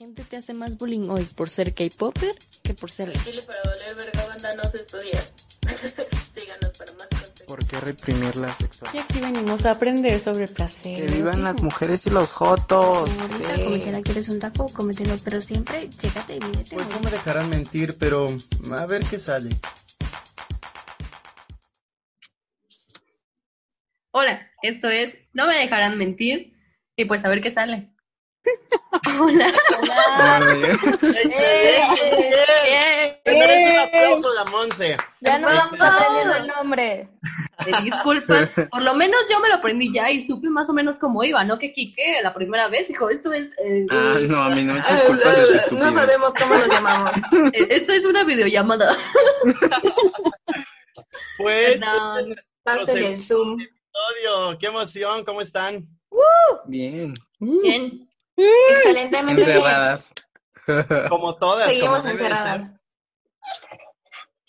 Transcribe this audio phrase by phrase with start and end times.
[0.00, 3.12] gente te hace más bullying hoy por ser K-Popper que por ser.
[3.22, 5.22] Chile para valer verga banda no se estudia.
[6.34, 7.42] Síganos para más consejos.
[7.46, 9.04] ¿Por qué reprimir la Y sexualidad?
[9.04, 10.96] aquí venimos a aprender sobre placer.
[10.96, 13.10] Que vivan las mujeres y los jotos.
[13.10, 13.64] Señorita, sí.
[13.64, 16.76] cométela, quieres un taco, cómetelo, pero siempre chécate y mídete.
[16.76, 18.24] Pues no me dejarán mentir, pero
[18.74, 19.50] a ver qué sale.
[24.12, 26.54] Hola, esto es No me dejarán mentir.
[26.96, 27.94] Y pues a ver qué sale.
[29.20, 29.46] Hola.
[32.66, 33.20] ¡Eh!
[33.24, 34.96] ¡Te merece un aplauso la Monse!
[35.20, 35.70] Ya no Vamos.
[35.80, 37.08] aprendiendo el nombre.
[37.84, 41.22] Disculpas, por lo menos yo me lo aprendí ya y supe más o menos cómo
[41.22, 41.58] iba, ¿no?
[41.58, 43.52] Que Quique la primera vez dijo, esto es...
[43.58, 44.74] eh, Ah, no, a mí no
[45.06, 47.12] culpas de tu No sabemos cómo lo llamamos.
[47.52, 48.96] eh, esto es una videollamada.
[51.38, 52.36] Pues, Perdón.
[52.80, 53.58] este el Zoom.
[53.58, 54.58] episodio.
[54.58, 55.24] ¡Qué emoción!
[55.24, 55.88] ¿Cómo están?
[56.66, 57.14] Bien.
[57.38, 58.09] Bien.
[58.70, 59.56] Excelentemente bien.
[59.56, 60.12] Encerradas.
[61.08, 62.76] Como todas, Seguimos como encerradas.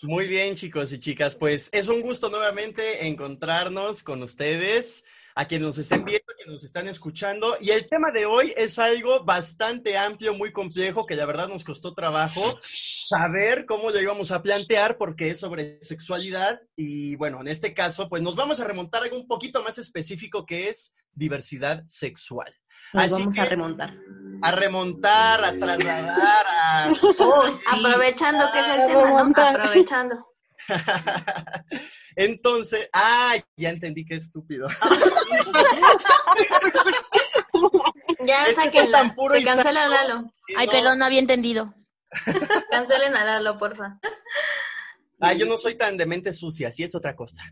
[0.02, 1.36] Muy bien, chicos y chicas.
[1.36, 6.52] Pues es un gusto nuevamente encontrarnos con ustedes, a quienes nos estén viendo, a quienes
[6.52, 7.56] nos están escuchando.
[7.60, 11.64] Y el tema de hoy es algo bastante amplio, muy complejo, que la verdad nos
[11.64, 16.60] costó trabajo saber cómo lo íbamos a plantear, porque es sobre sexualidad.
[16.76, 19.78] Y bueno, en este caso, pues nos vamos a remontar a algo un poquito más
[19.78, 22.52] específico que es diversidad sexual.
[22.92, 23.94] Nos Así vamos que- a remontar.
[24.44, 26.92] A remontar, a trasladar, a...
[27.20, 27.64] Oh, sí.
[27.70, 29.20] Aprovechando que es el tema.
[29.50, 30.26] Aprovechando.
[32.16, 33.40] Entonces, ¡ay!
[33.56, 34.68] Ya entendí qué estúpido.
[38.24, 40.08] Ya Es que tan puro Se y cancela a sano.
[40.14, 40.32] Lalo.
[40.56, 41.74] Ay, No, perdón, no había entendido.
[42.70, 43.98] Cancelen a Lalo, porfa.
[45.20, 47.42] Ah, yo no soy tan de mente sucia, sí es otra cosa.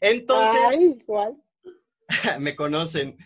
[0.00, 1.36] Entonces, Ay, igual.
[2.40, 3.16] me conocen.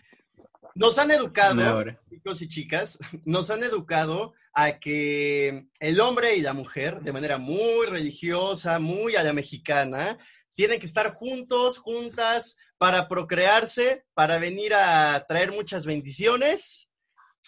[0.74, 6.52] Nos han educado, chicos y chicas, nos han educado a que el hombre y la
[6.52, 10.18] mujer, de manera muy religiosa, muy a la mexicana,
[10.54, 16.88] tienen que estar juntos, juntas, para procrearse, para venir a traer muchas bendiciones.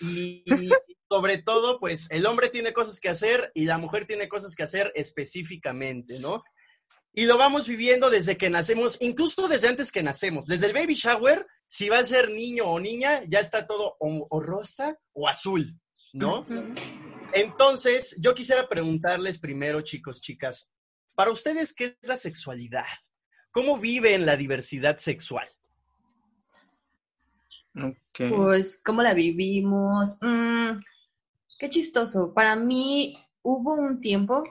[0.01, 0.71] Y, y
[1.09, 4.63] sobre todo, pues el hombre tiene cosas que hacer y la mujer tiene cosas que
[4.63, 6.43] hacer específicamente, ¿no?
[7.15, 10.47] Y lo vamos viviendo desde que nacemos, incluso desde antes que nacemos.
[10.47, 14.27] Desde el baby shower, si va a ser niño o niña, ya está todo o,
[14.29, 15.79] o rosa o azul,
[16.13, 16.43] ¿no?
[17.33, 20.73] Entonces, yo quisiera preguntarles primero, chicos, chicas,
[21.15, 22.85] para ustedes, ¿qué es la sexualidad?
[23.53, 25.47] ¿Cómo viven la diversidad sexual?
[27.77, 28.29] Ok.
[28.35, 30.19] Pues, ¿cómo la vivimos?
[30.21, 30.77] Mm,
[31.59, 32.35] qué chistoso.
[32.35, 34.43] Para mí hubo un tiempo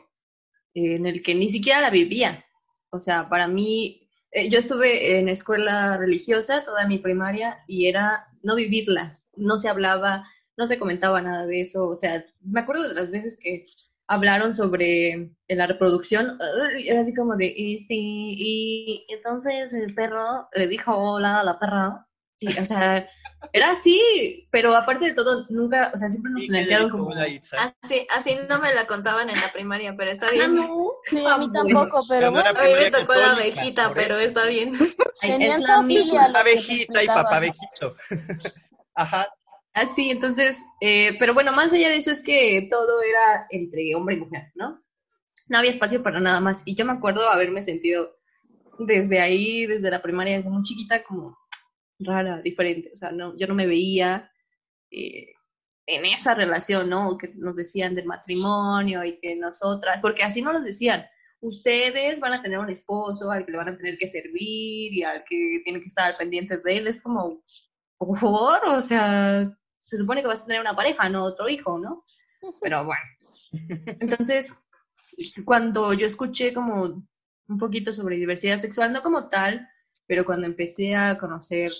[0.74, 2.46] en el que ni siquiera la vivía.
[2.94, 8.28] O sea, para mí, eh, yo estuve en escuela religiosa toda mi primaria y era
[8.44, 9.20] no vivirla.
[9.36, 10.24] No se hablaba,
[10.58, 11.88] no se comentaba nada de eso.
[11.88, 13.66] O sea, me acuerdo de las veces que
[14.08, 16.38] hablaron sobre la reproducción,
[16.86, 22.08] era así como de, este, y entonces el perro le dijo hola a la perra.
[22.44, 23.08] Y, o sea,
[23.54, 26.90] era así, pero aparte de todo, nunca, o sea, siempre nos ¿Y qué le plantearon
[26.90, 27.10] como...
[27.12, 30.56] Así, así no me la contaban en la primaria, pero está Ah, bien.
[30.56, 34.18] no, Sí, a mí Ah, tampoco, pero bueno, A mí me tocó la abejita, pero
[34.18, 34.74] está bien.
[35.22, 36.26] Tenían es la misma.
[36.36, 37.24] Abejita y explicaban.
[37.24, 37.96] papabejito.
[38.96, 39.28] Ajá.
[39.74, 44.16] Así, entonces, eh, pero bueno, más allá de eso es que todo era entre hombre
[44.16, 44.84] y mujer, ¿no?
[45.48, 46.62] No había espacio para nada más.
[46.66, 48.16] Y yo me acuerdo haberme sentido
[48.80, 51.38] desde ahí, desde la primaria, desde muy chiquita, como
[52.04, 52.92] rara, diferente.
[52.94, 54.32] O sea, no, yo no me veía
[54.92, 55.34] eh,
[55.86, 57.18] en esa relación, ¿no?
[57.18, 61.06] Que nos decían del matrimonio y que nosotras, porque así no nos decían.
[61.42, 65.04] Ustedes van a tener un esposo al que le van a tener que servir y
[65.04, 66.88] al que tienen que estar pendientes de él.
[66.88, 67.44] Es como,
[67.98, 69.54] por favor, o sea,
[69.86, 72.06] se supone que vas a tener una pareja, no otro hijo, ¿no?
[72.62, 73.02] Pero bueno.
[74.00, 74.54] Entonces,
[75.46, 77.06] cuando yo escuché como
[77.48, 79.68] un poquito sobre diversidad sexual, no como tal,
[80.08, 81.72] pero cuando empecé a conocer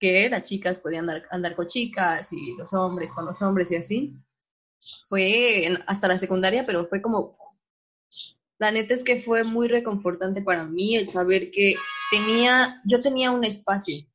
[0.00, 3.76] que las chicas podían andar, andar con chicas y los hombres con los hombres y
[3.76, 4.14] así,
[5.08, 7.32] fue en- hasta la secundaria, pero fue como,
[8.58, 11.74] la neta es que fue muy reconfortante para mí el saber que
[12.10, 14.06] tenía, yo tenía un espacio,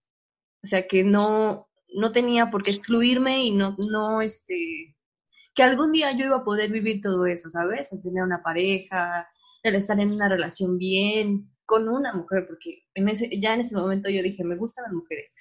[0.64, 4.96] o sea, que no, no tenía por qué excluirme y no, no, este,
[5.56, 7.94] que algún día yo iba a poder vivir todo eso, ¿sabes?
[7.94, 9.30] El tener una pareja,
[9.64, 13.76] el estar en una relación bien con una mujer, porque en ese, ya en ese
[13.78, 15.36] momento yo dije, me gustan las mujeres.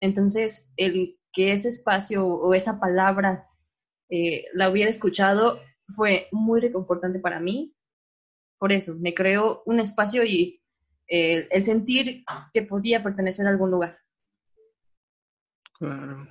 [0.00, 3.48] Entonces, el que ese espacio o esa palabra
[4.08, 7.74] eh, la hubiera escuchado fue muy reconfortante para mí.
[8.58, 10.60] Por eso, me creó un espacio y
[11.08, 13.98] eh, el sentir que podía pertenecer a algún lugar.
[15.78, 16.26] Claro.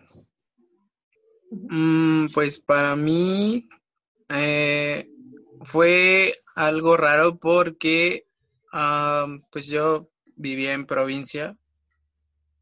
[1.52, 3.70] Mm, pues para mí
[4.30, 5.08] eh,
[5.62, 8.28] fue algo raro porque
[8.72, 11.58] am, pues yo vivía en provincia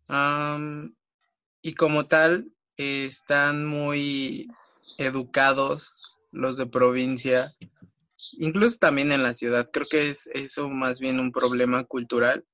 [0.07, 0.95] am,
[1.61, 4.47] y como tal eh, están muy
[4.97, 7.55] educados los de provincia,
[8.33, 9.69] incluso también en la ciudad.
[9.71, 12.45] Creo que es eso más bien un problema cultural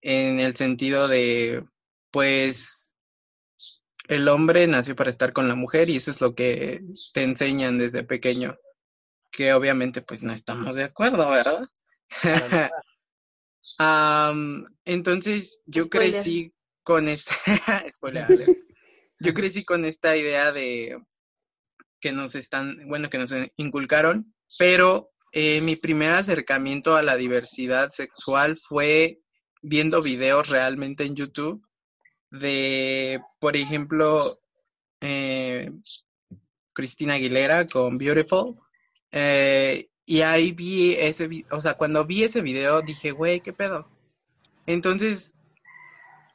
[0.00, 1.64] en el sentido de
[2.10, 2.92] pues
[4.08, 7.78] el hombre nació para estar con la mujer y eso es lo que te enseñan
[7.78, 8.56] desde pequeño,
[9.30, 11.66] que obviamente pues no estamos de acuerdo, ¿verdad?
[13.78, 16.12] Am, entonces yo Spoiler.
[16.12, 16.54] crecí
[16.86, 17.34] con esta,
[17.92, 18.26] spoiler
[19.18, 21.02] yo crecí con esta idea de
[22.00, 27.88] que nos están, bueno, que nos inculcaron, pero eh, mi primer acercamiento a la diversidad
[27.88, 29.18] sexual fue
[29.62, 31.66] viendo videos realmente en YouTube
[32.30, 34.38] de, por ejemplo,
[35.00, 35.72] eh,
[36.72, 38.56] Cristina Aguilera con Beautiful.
[39.10, 43.90] eh, y ahí vi ese, o sea, cuando vi ese video dije, güey, ¿qué pedo?
[44.64, 45.35] Entonces,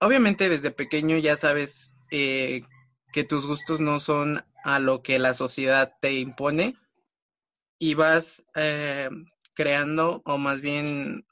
[0.01, 2.63] obviamente desde pequeño ya sabes eh,
[3.13, 6.75] que tus gustos no son a lo que la sociedad te impone
[7.79, 9.09] y vas eh,
[9.53, 11.25] creando o más bien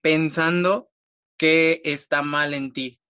[0.00, 0.90] pensando
[1.38, 3.00] que está mal en ti.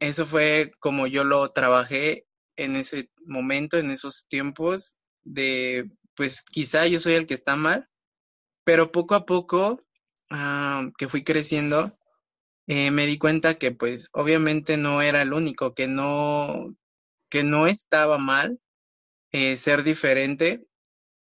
[0.00, 6.86] Eso fue como yo lo trabajé en ese momento, en esos tiempos de, pues quizá
[6.86, 7.88] yo soy el que está mal,
[8.64, 9.78] pero poco a poco
[10.30, 11.97] ah, que fui creciendo,
[12.68, 16.76] eh, me di cuenta que pues obviamente no era el único, que no,
[17.30, 18.60] que no estaba mal
[19.32, 20.66] eh, ser diferente.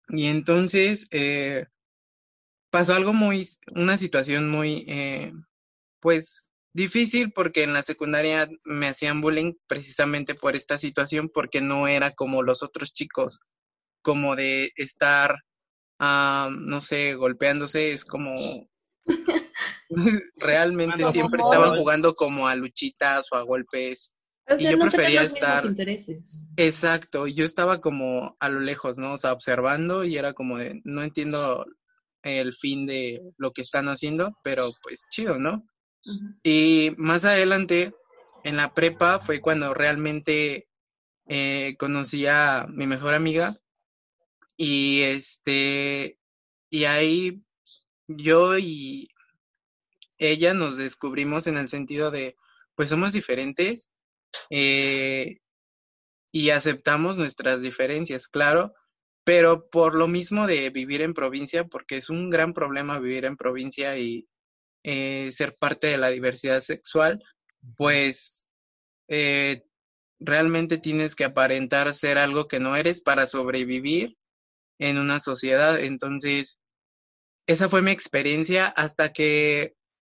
[0.09, 1.67] Y entonces eh,
[2.71, 3.45] pasó algo muy,
[3.75, 5.33] una situación muy, eh,
[5.99, 11.87] pues difícil porque en la secundaria me hacían bullying precisamente por esta situación porque no
[11.87, 13.41] era como los otros chicos,
[14.01, 15.43] como de estar,
[15.99, 18.35] ah, no sé, golpeándose, es como
[20.37, 24.11] realmente Bueno, siempre estaban jugando como a luchitas o a golpes.
[24.47, 26.43] O Y yo no prefería los estar- intereses.
[26.55, 29.13] Exacto, yo estaba como a lo lejos, ¿no?
[29.13, 31.65] O sea, observando y era como de, no entiendo
[32.21, 35.63] el fin de lo que están haciendo, pero pues chido, ¿no?
[36.43, 37.93] Y más adelante,
[38.43, 40.67] en la prepa, fue cuando realmente
[41.27, 43.59] eh, conocí a mi mejor amiga
[44.57, 46.19] y este,
[46.69, 47.43] y ahí
[48.07, 49.09] yo y
[50.17, 52.35] ella nos descubrimos en el sentido de,
[52.75, 53.89] pues somos diferentes
[54.49, 55.39] eh,
[56.31, 58.73] y aceptamos nuestras diferencias, claro,
[59.23, 63.37] pero por lo mismo de vivir en provincia, porque es un gran problema vivir en
[63.37, 64.27] provincia y
[64.83, 67.23] eh, ser parte de la diversidad sexual,
[67.75, 68.47] pues
[69.07, 69.63] eh,
[70.19, 74.17] realmente tienes que aparentar ser algo que no eres para sobrevivir
[74.79, 75.79] en una sociedad.
[75.79, 76.59] Entonces,
[77.47, 79.75] esa fue mi experiencia hasta que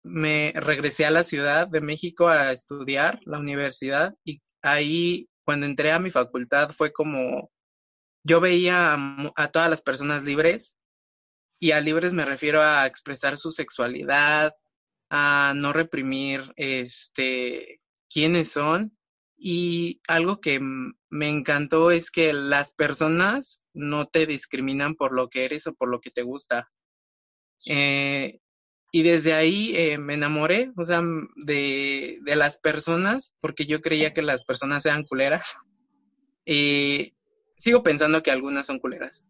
[0.05, 5.91] me regresé a la Ciudad de México a estudiar la universidad y ahí cuando entré
[5.91, 7.49] a mi facultad fue como
[8.23, 8.95] yo veía
[9.35, 10.77] a, todas las personas libres
[11.59, 14.53] y a libres me refiero a expresar su sexualidad,
[15.09, 18.95] a no reprimir este quiénes son
[19.37, 20.59] y algo que
[21.09, 25.89] me encantó es que las personas no te discriminan por lo que eres o por
[25.89, 26.69] lo que te gusta.
[27.65, 28.39] Eh,
[28.95, 31.03] y desde ahí eh, me enamoré, o sea,
[31.35, 35.57] de, de las personas, porque yo creía que las personas eran culeras.
[36.45, 37.13] Y
[37.57, 39.27] sigo pensando que algunas son culeras.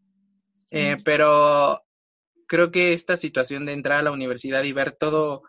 [0.70, 1.82] Eh, pero
[2.46, 5.42] creo que esta situación de entrar a la universidad y ver todo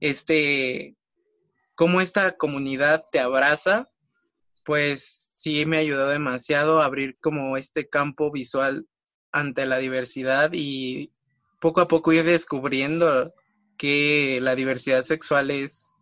[0.00, 0.96] este,
[1.74, 3.90] cómo esta comunidad te abraza,
[4.64, 8.86] pues sí me ayudó demasiado a abrir como este campo visual
[9.30, 11.12] ante la diversidad y
[11.60, 13.34] poco a poco ir descubriendo
[13.78, 15.92] que la diversidad sexual es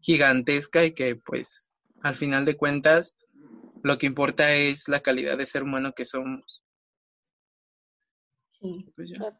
[0.00, 1.68] gigantesca y que pues
[2.02, 3.16] al final de cuentas
[3.82, 6.62] lo que importa es la calidad de ser humano que somos.
[8.60, 8.92] Sí.
[8.96, 9.38] Pues ya.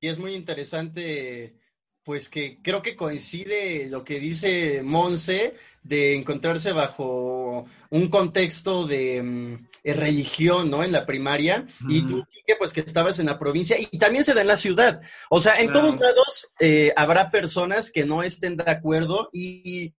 [0.00, 1.61] Y es muy interesante,
[2.04, 9.22] pues que creo que coincide lo que dice Monse de encontrarse bajo un contexto de
[9.22, 10.82] mm, eh, religión, ¿no?
[10.82, 11.64] En la primaria.
[11.88, 12.24] Y tú.
[12.32, 15.00] Quique, pues que estabas en la provincia y también se da en la ciudad.
[15.30, 15.80] O sea, en Claro.
[15.80, 19.94] todos lados eh, habrá personas que no estén de acuerdo y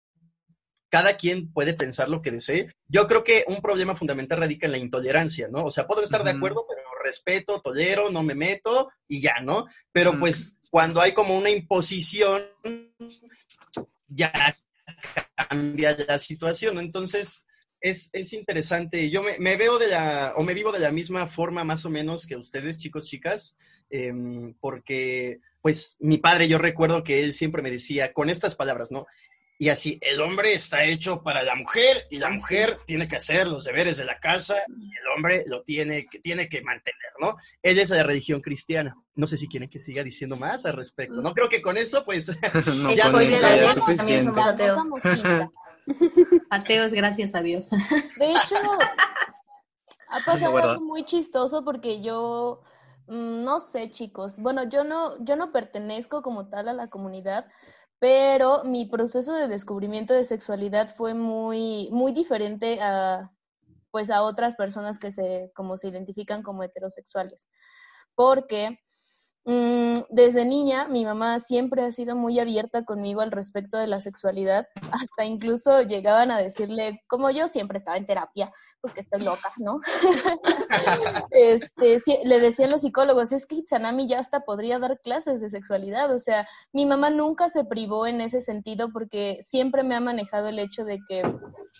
[0.89, 2.67] cada quien puede pensar lo que desee.
[2.87, 5.63] Yo creo que un problema fundamental radica en la intolerancia, ¿no?
[5.63, 9.65] O sea, puedo estar de acuerdo, pero respeto, tolero, no me meto y ya, ¿no?
[9.91, 12.43] Pero pues cuando hay como una imposición,
[14.07, 14.55] ya
[15.35, 16.79] cambia la situación.
[16.79, 17.45] Entonces,
[17.83, 19.09] es, es interesante.
[19.09, 21.89] Yo me, me veo de la, o me vivo de la misma forma más o
[21.89, 23.57] menos que ustedes, chicos, chicas,
[23.89, 28.91] em, porque pues mi padre, yo recuerdo que él siempre me decía con estas palabras,
[28.91, 29.05] ¿no?
[29.63, 33.47] Y así, el hombre está hecho para la mujer y la mujer tiene que hacer
[33.47, 37.37] los deberes de la casa y el hombre lo tiene que, tiene que mantener, ¿no?
[37.61, 38.93] Él es de la religión cristiana.
[39.15, 41.33] No sé si quieren que siga diciendo más al respecto, ¿no?
[41.33, 42.27] Creo que con eso, pues,
[42.75, 44.23] no, Ya con eso ya suficiente.
[44.25, 44.83] somos ateos.
[46.49, 47.69] Ateos, gracias a Dios.
[47.69, 48.55] De hecho,
[50.09, 52.63] ha pasado algo muy chistoso porque yo,
[53.07, 54.35] mm, no sé, chicos.
[54.39, 57.45] Bueno, yo no, yo no pertenezco como tal a la comunidad,
[58.03, 63.31] pero mi proceso de descubrimiento de sexualidad fue muy, muy diferente a,
[63.91, 67.47] pues, a otras personas que se, como se identifican como heterosexuales.
[68.13, 68.77] Porque
[69.45, 74.67] desde niña mi mamá siempre ha sido muy abierta conmigo al respecto de la sexualidad.
[75.09, 79.79] Hasta incluso llegaban a decirle, como yo siempre estaba en terapia, porque estoy loca, ¿no?
[81.31, 86.13] este, le decían los psicólogos, es que Itsanami ya hasta podría dar clases de sexualidad.
[86.13, 90.47] O sea, mi mamá nunca se privó en ese sentido porque siempre me ha manejado
[90.47, 91.23] el hecho de que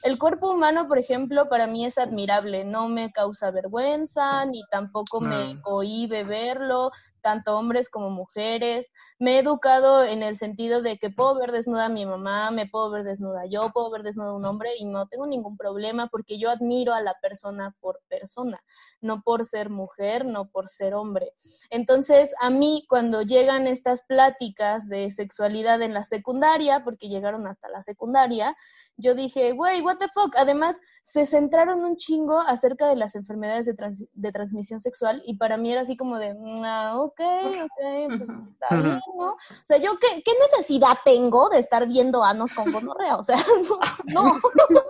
[0.03, 5.21] el cuerpo humano, por ejemplo, para mí es admirable, no me causa vergüenza, ni tampoco
[5.21, 5.61] me Mm.
[5.61, 6.91] cohíbe verlo,
[7.23, 8.91] tanto hombres como mujeres.
[9.17, 12.67] Me he educado en el sentido de que puedo ver desnuda a mi mamá, me
[12.67, 16.07] puedo ver desnuda yo, puedo ver desnuda a un hombre y no tengo ningún problema
[16.07, 18.61] porque yo admiro a la persona por persona,
[19.03, 21.33] no por ser mujer, no por ser hombre.
[21.69, 27.69] Entonces, a mí cuando llegan estas pláticas de sexualidad en la secundaria, porque llegaron hasta
[27.69, 28.55] la secundaria,
[28.95, 30.35] yo dije, güey, what the fuck.
[30.37, 35.35] Además, se centraron un chingo acerca de las enfermedades de, trans- de transmisión sexual y
[35.37, 37.19] para mí era así como de, "Mm, ah, ok,
[37.63, 39.29] ok, pues está bien, ¿no?
[39.31, 43.17] O sea, yo, ¿qué, qué necesidad tengo de estar viendo anos con gonorrea?
[43.17, 43.35] O sea,
[44.13, 44.81] no, no,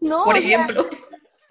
[0.00, 0.24] no.
[0.24, 0.84] Por o sea, ejemplo.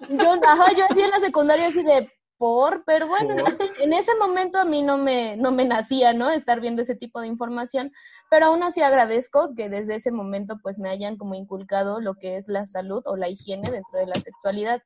[0.10, 2.10] Yo, ajá, yo así en la secundaria así de
[2.42, 3.36] por, pero bueno,
[3.80, 6.32] en ese momento a mí no me, no me nacía, ¿no?
[6.32, 7.92] Estar viendo ese tipo de información,
[8.32, 12.38] pero aún así agradezco que desde ese momento pues me hayan como inculcado lo que
[12.38, 14.82] es la salud o la higiene dentro de la sexualidad.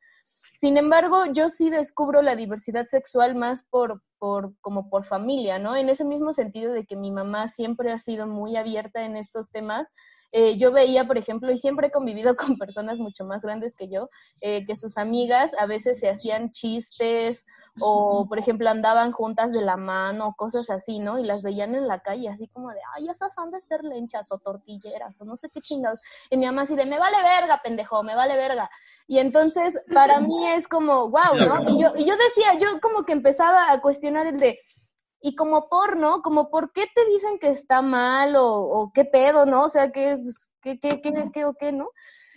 [0.53, 5.75] Sin embargo, yo sí descubro la diversidad sexual más por, por, como por familia, ¿no?
[5.75, 9.49] En ese mismo sentido de que mi mamá siempre ha sido muy abierta en estos
[9.49, 9.93] temas.
[10.37, 13.87] Eh, yo veía, por ejemplo, y siempre he convivido con personas mucho más grandes que
[13.87, 14.09] yo,
[14.41, 17.45] eh, que sus amigas a veces se hacían chistes
[17.79, 21.19] o, por ejemplo, andaban juntas de la mano, cosas así, ¿no?
[21.19, 24.29] Y las veían en la calle así como de, ay, esas han de ser lenchas
[24.29, 26.01] o tortilleras o no sé qué chingados.
[26.29, 28.69] Y mi mamá así de, me vale verga, pendejo, me vale verga.
[29.07, 31.69] Y entonces, para mí es como, wow, ¿no?
[31.69, 34.59] Y yo, y yo decía, yo como que empezaba a cuestionar el de,
[35.25, 36.21] y como por, ¿no?
[36.21, 39.63] Como por qué te dicen que está mal o, o qué pedo, ¿no?
[39.63, 41.89] O sea, ¿qué, pues, qué, qué, qué, qué o qué, no?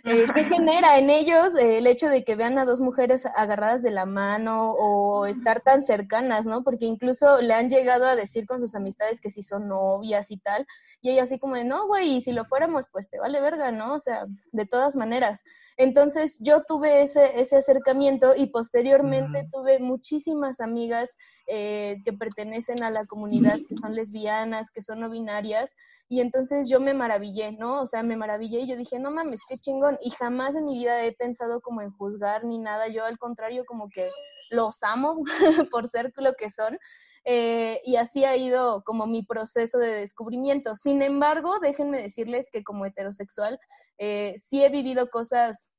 [0.05, 3.83] Eh, ¿Qué genera en ellos eh, el hecho de que vean a dos mujeres agarradas
[3.83, 6.63] de la mano o estar tan cercanas, ¿no?
[6.63, 10.37] Porque incluso le han llegado a decir con sus amistades que si son novias y
[10.37, 10.65] tal,
[11.01, 13.71] y ella así como de, no, güey, y si lo fuéramos, pues te vale verga,
[13.71, 13.95] ¿no?
[13.95, 15.43] O sea, de todas maneras.
[15.75, 22.91] Entonces yo tuve ese, ese acercamiento y posteriormente tuve muchísimas amigas eh, que pertenecen a
[22.91, 25.75] la comunidad, que son lesbianas, que son no binarias,
[26.07, 27.81] y entonces yo me maravillé, ¿no?
[27.81, 30.73] O sea, me maravillé y yo dije, no mames, qué chingón, y jamás en mi
[30.75, 34.09] vida he pensado como en juzgar ni nada, yo al contrario como que
[34.49, 35.23] los amo
[35.71, 36.77] por ser lo que son.
[37.25, 40.73] eh, y así ha ido como mi proceso de descubrimiento.
[40.75, 43.59] Sin embargo, déjenme decirles que como heterosexual
[43.97, 45.69] eh, sí he vivido cosas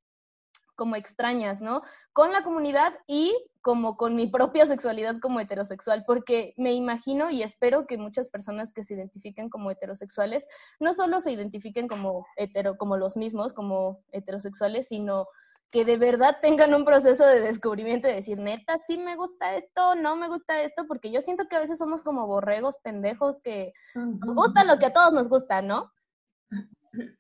[0.81, 1.83] como extrañas, ¿no?
[2.15, 7.43] Con la comunidad y como con mi propia sexualidad como heterosexual, porque me imagino y
[7.43, 10.47] espero que muchas personas que se identifiquen como heterosexuales
[10.79, 15.27] no solo se identifiquen como hetero, como los mismos, como heterosexuales, sino
[15.71, 19.97] que de verdad tengan un proceso de descubrimiento y decir, neta, sí me gusta esto,
[19.97, 23.75] no me gusta esto, porque yo siento que a veces somos como borregos pendejos que
[23.95, 25.93] nos gusta lo que a todos nos gusta, ¿no?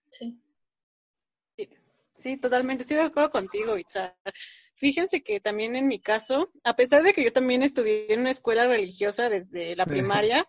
[0.08, 0.40] Sí.
[2.20, 4.14] Sí, totalmente, estoy de acuerdo contigo, Itza.
[4.74, 8.30] Fíjense que también en mi caso, a pesar de que yo también estudié en una
[8.30, 10.46] escuela religiosa desde la primaria,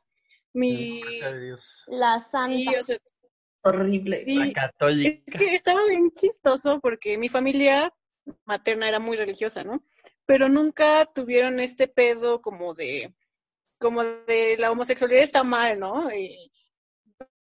[0.53, 0.99] mi...
[1.01, 1.83] Gracias a Dios.
[1.87, 2.47] La santa.
[2.47, 2.97] Sí, o sea,
[3.63, 4.17] Horrible.
[4.17, 5.21] sí, La católica.
[5.25, 7.93] es que estaba bien chistoso porque mi familia
[8.43, 9.83] materna era muy religiosa, ¿no?
[10.25, 13.13] Pero nunca tuvieron este pedo como de,
[13.79, 16.13] como de la homosexualidad está mal, ¿no?
[16.13, 16.51] Y,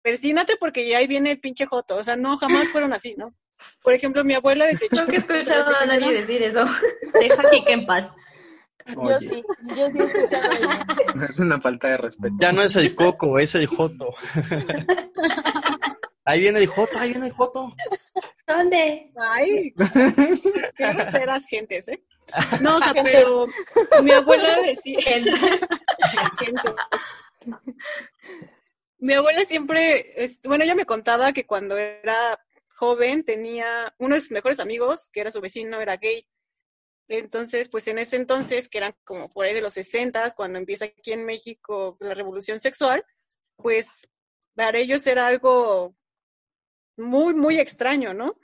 [0.03, 3.35] persínate porque ya ahí viene el pinche joto, o sea, no, jamás fueron así, ¿no?
[3.83, 6.65] Por ejemplo, mi abuela desde Nunca he escuchado a nadie decir eso.
[7.21, 8.15] Deja a Kike en paz.
[8.87, 9.45] Yo sí,
[9.77, 11.25] yo sí he escuchado eso.
[11.29, 12.35] es una falta de respeto.
[12.39, 14.15] Ya no es el coco, es el joto.
[16.25, 17.75] ahí viene el joto, ahí viene el joto.
[18.47, 19.13] ¿Dónde?
[19.17, 19.75] Ay,
[20.77, 22.03] qué groseras gentes, ¿eh?
[22.61, 23.47] No, o sea, pero
[24.03, 25.01] mi abuela decía...
[25.01, 25.67] Gentes.
[28.99, 32.39] Mi abuela siempre, bueno, ella me contaba que cuando era
[32.79, 36.27] joven tenía uno de sus mejores amigos, que era su vecino, era gay.
[37.09, 40.85] Entonces, pues en ese entonces, que eran como por ahí de los 60, cuando empieza
[40.85, 43.05] aquí en México la revolución sexual,
[43.57, 44.09] pues
[44.55, 45.97] para ellos era algo
[46.97, 48.37] muy, muy extraño, ¿no?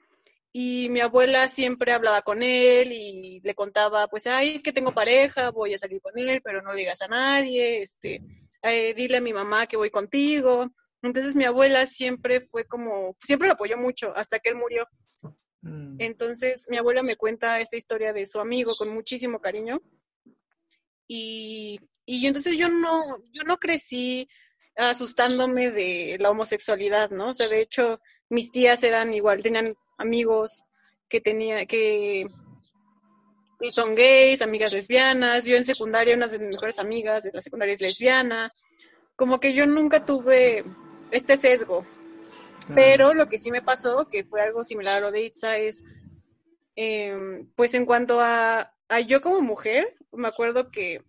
[0.53, 4.95] Y mi abuela siempre hablaba con él y le contaba, pues, ay, es que tengo
[4.95, 8.23] pareja, voy a salir con él, pero no digas a nadie, este,
[8.63, 10.71] eh, dile a mi mamá que voy contigo.
[11.05, 14.89] Entonces mi abuela siempre fue como, siempre lo apoyó mucho hasta que él murió.
[15.61, 15.97] Mm.
[15.99, 19.83] Entonces mi abuela me cuenta esta historia de su amigo con muchísimo cariño.
[21.07, 24.27] Y, y entonces yo no, yo no crecí
[24.77, 27.29] asustándome de la homosexualidad, ¿no?
[27.29, 30.65] O sea, de hecho, mis tías eran igual, tenían amigos
[31.07, 32.27] que tenía, que,
[33.61, 35.45] que son gays, amigas lesbianas.
[35.45, 38.55] Yo en secundaria, una de mis mejores amigas de la secundaria es lesbiana.
[39.17, 40.65] Como que yo nunca tuve
[41.15, 41.87] este sesgo.
[42.75, 45.85] Pero lo que sí me pasó, que fue algo similar a lo de Itza, es,
[46.77, 51.03] em, pues en cuanto a, a yo como mujer, me acuerdo que,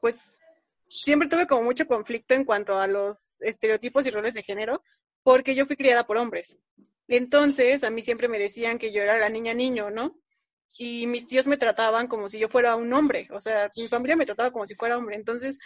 [0.00, 0.40] pues,
[0.88, 4.82] siempre tuve como mucho conflicto en cuanto a los estereotipos y roles de género,
[5.22, 6.58] porque yo fui criada por hombres.
[7.08, 10.18] Entonces, a mí siempre me decían que yo era la niña niño, ¿no?
[10.78, 14.16] Y mis tíos me trataban como si yo fuera un hombre, o sea, mi familia
[14.16, 15.16] me trataba como si fuera hombre.
[15.16, 15.58] Entonces,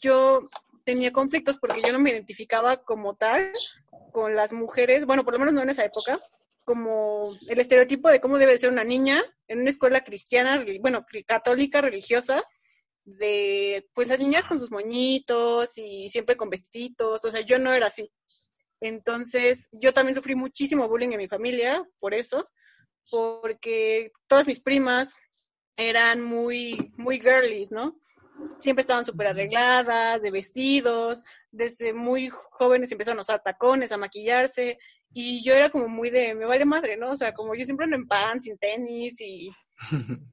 [0.00, 0.50] yo
[0.88, 3.52] tenía conflictos porque yo no me identificaba como tal
[4.10, 6.18] con las mujeres, bueno, por lo menos no en esa época,
[6.64, 11.82] como el estereotipo de cómo debe ser una niña en una escuela cristiana, bueno, católica,
[11.82, 12.42] religiosa,
[13.04, 17.74] de pues las niñas con sus moñitos y siempre con vestiditos, o sea, yo no
[17.74, 18.10] era así.
[18.80, 22.48] Entonces, yo también sufrí muchísimo bullying en mi familia por eso,
[23.10, 25.14] porque todas mis primas
[25.76, 28.00] eran muy, muy girlies, ¿no?
[28.58, 34.78] Siempre estaban súper arregladas, de vestidos, desde muy jóvenes empezaron a usar tacones, a maquillarse,
[35.12, 37.12] y yo era como muy de, me vale madre, ¿no?
[37.12, 39.50] O sea, como yo siempre ando en pan, sin tenis, y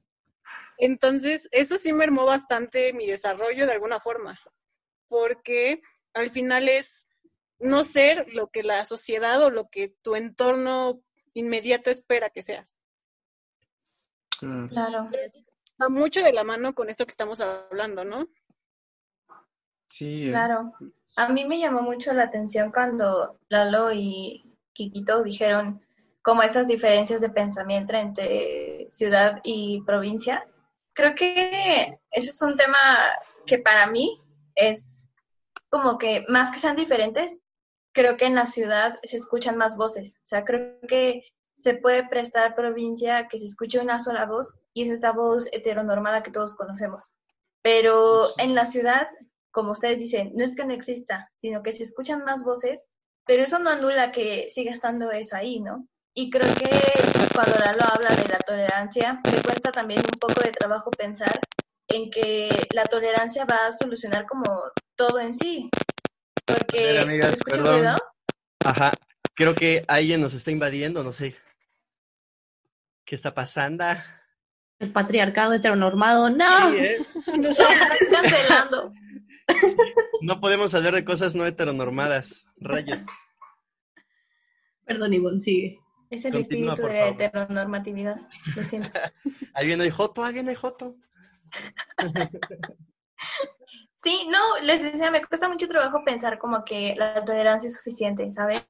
[0.78, 4.38] entonces eso sí mermó bastante mi desarrollo de alguna forma,
[5.08, 5.80] porque
[6.14, 7.06] al final es
[7.58, 11.02] no ser lo que la sociedad o lo que tu entorno
[11.34, 12.74] inmediato espera que seas.
[14.38, 15.10] Claro.
[15.80, 18.26] Va mucho de la mano con esto que estamos hablando, ¿no?
[19.88, 20.30] Sí, eh.
[20.30, 20.72] Claro.
[21.16, 25.80] A mí me llamó mucho la atención cuando Lalo y Kikito dijeron
[26.22, 30.46] como esas diferencias de pensamiento entre ciudad y provincia.
[30.92, 32.78] Creo que ese es un tema
[33.46, 34.20] que para mí
[34.54, 35.06] es
[35.68, 37.40] como que más que sean diferentes,
[37.92, 40.16] creo que en la ciudad se escuchan más voces.
[40.16, 41.24] O sea, creo que
[41.56, 45.48] se puede prestar provincia a que se escuche una sola voz y es esta voz
[45.52, 47.12] heteronormada que todos conocemos.
[47.62, 49.08] Pero en la ciudad
[49.56, 52.88] como ustedes dicen, no es que no exista, sino que se escuchan más voces,
[53.24, 55.88] pero eso no anula que siga estando eso ahí, ¿no?
[56.12, 56.68] Y creo que
[57.34, 61.40] cuando Lalo habla de la tolerancia, me cuesta también un poco de trabajo pensar
[61.88, 64.44] en que la tolerancia va a solucionar como
[64.94, 65.70] todo en sí.
[66.44, 67.96] Porque, ver, amigas, ¿se escucha perdón.
[68.62, 68.92] Ajá,
[69.34, 71.34] creo que alguien nos está invadiendo, no sé.
[73.06, 73.84] ¿Qué está pasando?
[74.80, 76.70] El patriarcado heteronormado, no.
[76.70, 77.06] Sí, ¿eh?
[77.26, 78.92] Están cancelando.
[80.22, 82.46] No podemos hablar de cosas no heteronormadas.
[82.56, 82.98] Rayos.
[84.84, 85.78] Perdón, Ivonne, sigue.
[86.10, 88.16] Es el Continúa, espíritu de heteronormatividad.
[88.56, 88.90] Lo siento.
[89.54, 90.96] Ahí viene el Joto, ahí viene el Joto.
[94.02, 98.30] Sí, no, les decía, me cuesta mucho trabajo pensar como que la tolerancia es suficiente,
[98.30, 98.60] ¿saben?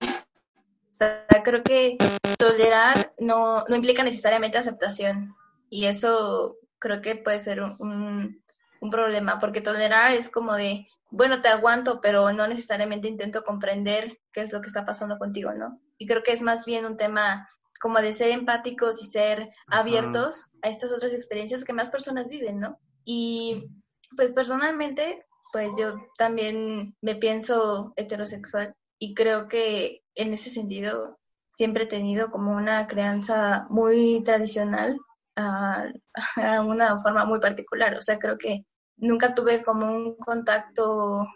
[0.97, 1.99] Sea, creo que
[2.39, 5.35] tolerar no, no implica necesariamente aceptación.
[5.69, 8.43] Y eso creo que puede ser un, un,
[8.81, 14.19] un problema, porque tolerar es como de, bueno, te aguanto, pero no necesariamente intento comprender
[14.33, 15.79] qué es lo que está pasando contigo, ¿no?
[15.99, 17.47] Y creo que es más bien un tema
[17.79, 22.59] como de ser empáticos y ser abiertos a estas otras experiencias que más personas viven,
[22.59, 22.79] ¿no?
[23.05, 23.69] Y
[24.17, 31.85] pues personalmente, pues yo también me pienso heterosexual y creo que en ese sentido siempre
[31.85, 34.99] he tenido como una crianza muy tradicional
[35.37, 35.85] a,
[36.37, 37.95] a una forma muy particular.
[37.97, 38.65] O sea, creo que
[38.97, 41.27] nunca tuve como un contacto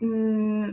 [0.00, 0.70] mm,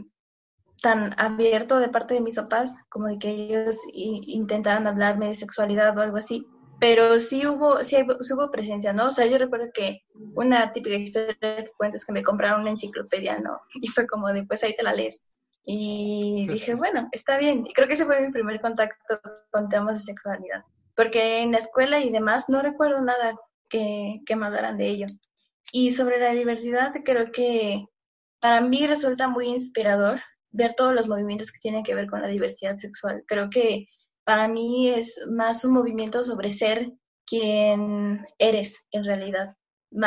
[0.81, 5.97] tan abierto de parte de mis papás, como de que ellos intentaran hablarme de sexualidad
[5.97, 6.47] o algo así.
[6.79, 9.07] Pero sí hubo, sí, hubo- sí hubo presencia, ¿no?
[9.07, 10.01] O sea, yo recuerdo que
[10.35, 13.61] una típica historia que cuento es que me compraron una enciclopedia, ¿no?
[13.81, 15.23] Y fue como de, pues ahí te la lees.
[15.65, 17.65] Y dije, bueno, está bien.
[17.65, 19.19] Y creo que ese fue mi primer contacto
[19.51, 20.63] con temas de sexualidad.
[20.95, 23.35] Porque en la escuela y demás no recuerdo nada
[23.69, 25.05] que, que me hablaran de ello.
[25.71, 27.85] Y sobre la diversidad, creo que
[28.39, 30.19] para mí resulta muy inspirador
[30.51, 33.23] ver todos los movimientos que tienen que ver con la diversidad sexual.
[33.25, 33.87] Creo que
[34.23, 36.91] para mí es más un movimiento sobre ser
[37.25, 39.55] quien eres en realidad,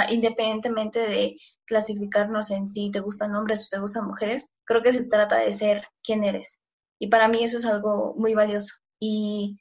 [0.09, 5.09] independientemente de clasificarnos en si te gustan hombres o te gustan mujeres, creo que se
[5.09, 6.59] trata de ser quien eres.
[6.99, 8.75] Y para mí eso es algo muy valioso.
[8.99, 9.59] Y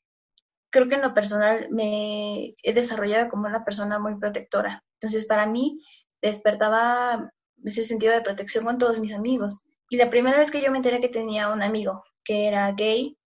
[0.70, 4.84] creo que en lo personal me he desarrollado como una persona muy protectora.
[5.00, 5.82] Entonces, para mí
[6.22, 7.32] despertaba
[7.64, 9.66] ese sentido de protección con todos mis amigos.
[9.90, 13.18] Y la primera vez que yo me enteré que tenía un amigo que era gay,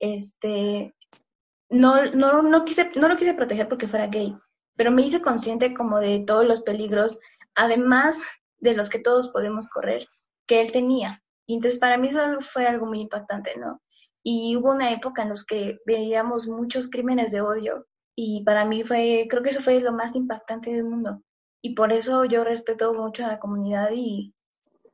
[0.00, 0.94] este,
[1.70, 4.36] no, no, no, quise, no lo quise proteger porque fuera gay,
[4.78, 7.18] pero me hice consciente como de todos los peligros,
[7.56, 8.16] además
[8.60, 10.06] de los que todos podemos correr,
[10.46, 11.20] que él tenía.
[11.46, 13.82] Y entonces para mí eso fue algo muy impactante, ¿no?
[14.22, 18.84] Y hubo una época en la que veíamos muchos crímenes de odio y para mí
[18.84, 21.22] fue, creo que eso fue lo más impactante del mundo.
[21.60, 24.32] Y por eso yo respeto mucho a la comunidad y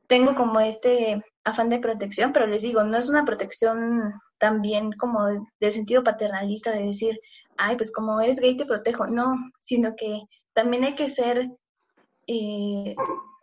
[0.07, 5.27] tengo como este afán de protección, pero les digo, no es una protección también como
[5.59, 7.19] de sentido paternalista de decir,
[7.57, 10.21] ay, pues como eres gay te protejo, no, sino que
[10.53, 11.49] también hay que ser,
[12.27, 12.95] eh,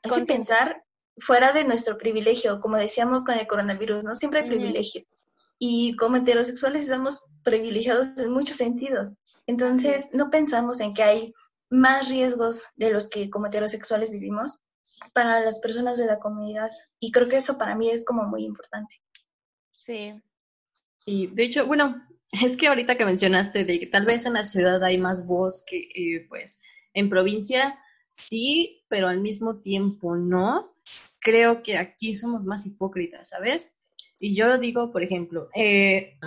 [0.02, 0.82] hay que pensar
[1.18, 5.04] fuera de nuestro privilegio, como decíamos con el coronavirus, no siempre hay privilegio.
[5.58, 9.12] Y como heterosexuales estamos privilegiados en muchos sentidos.
[9.46, 11.34] Entonces, no pensamos en que hay
[11.70, 14.62] más riesgos de los que como heterosexuales vivimos
[15.12, 16.70] para las personas de la comunidad.
[17.00, 19.00] Y creo que eso para mí es como muy importante.
[19.84, 20.14] Sí.
[21.06, 24.44] Y de hecho, bueno, es que ahorita que mencionaste de que tal vez en la
[24.44, 26.62] ciudad hay más voz que eh, pues
[26.94, 27.78] en provincia,
[28.14, 30.72] sí, pero al mismo tiempo no.
[31.20, 33.76] Creo que aquí somos más hipócritas, ¿sabes?
[34.18, 36.18] Y yo lo digo, por ejemplo, eh,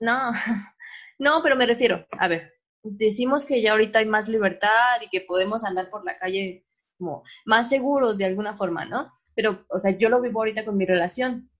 [0.00, 0.32] no,
[1.18, 5.20] no, pero me refiero, a ver, decimos que ya ahorita hay más libertad y que
[5.20, 6.64] podemos andar por la calle
[6.98, 9.12] como más seguros de alguna forma, ¿no?
[9.34, 11.50] Pero, o sea, yo lo vivo ahorita con mi relación.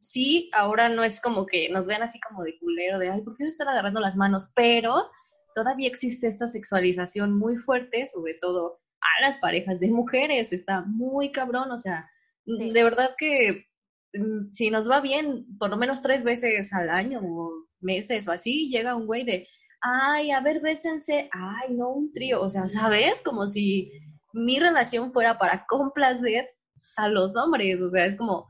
[0.00, 3.36] Sí, ahora no es como que nos vean así como de culero, de, ay, ¿por
[3.36, 4.50] qué se están agarrando las manos?
[4.54, 5.10] Pero
[5.54, 11.32] todavía existe esta sexualización muy fuerte, sobre todo a las parejas de mujeres, está muy
[11.32, 12.08] cabrón, o sea,
[12.46, 13.66] de verdad que
[14.14, 18.32] mm, si nos va bien, por lo menos tres veces al año o meses o
[18.32, 19.46] así, llega un güey de,
[19.80, 23.22] ay, a ver, bésense, ay, no, un trío, o sea, ¿sabes?
[23.22, 23.92] Como si
[24.32, 26.48] mi relación fuera para complacer
[26.96, 28.46] a los hombres, o sea, es como,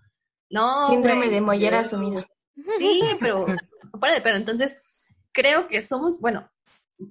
[0.51, 0.85] no.
[0.87, 2.27] Síndrome de mollera asumida.
[2.79, 3.47] Sí, pero
[3.99, 4.37] fuera de pedo.
[4.37, 4.77] Entonces,
[5.33, 6.51] creo que somos, bueno,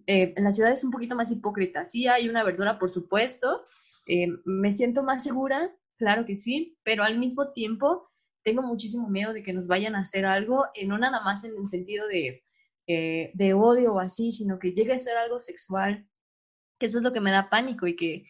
[0.06, 1.86] eh, en la ciudad es un poquito más hipócrita.
[1.86, 3.66] Sí hay una verdura, por supuesto.
[4.06, 8.10] Eh, me siento más segura, claro que sí, pero al mismo tiempo
[8.44, 11.56] tengo muchísimo miedo de que nos vayan a hacer algo, y no nada más en
[11.56, 12.44] el sentido de,
[12.88, 16.08] eh, de odio o así, sino que llegue a ser algo sexual,
[16.80, 18.24] que eso es lo que me da pánico y que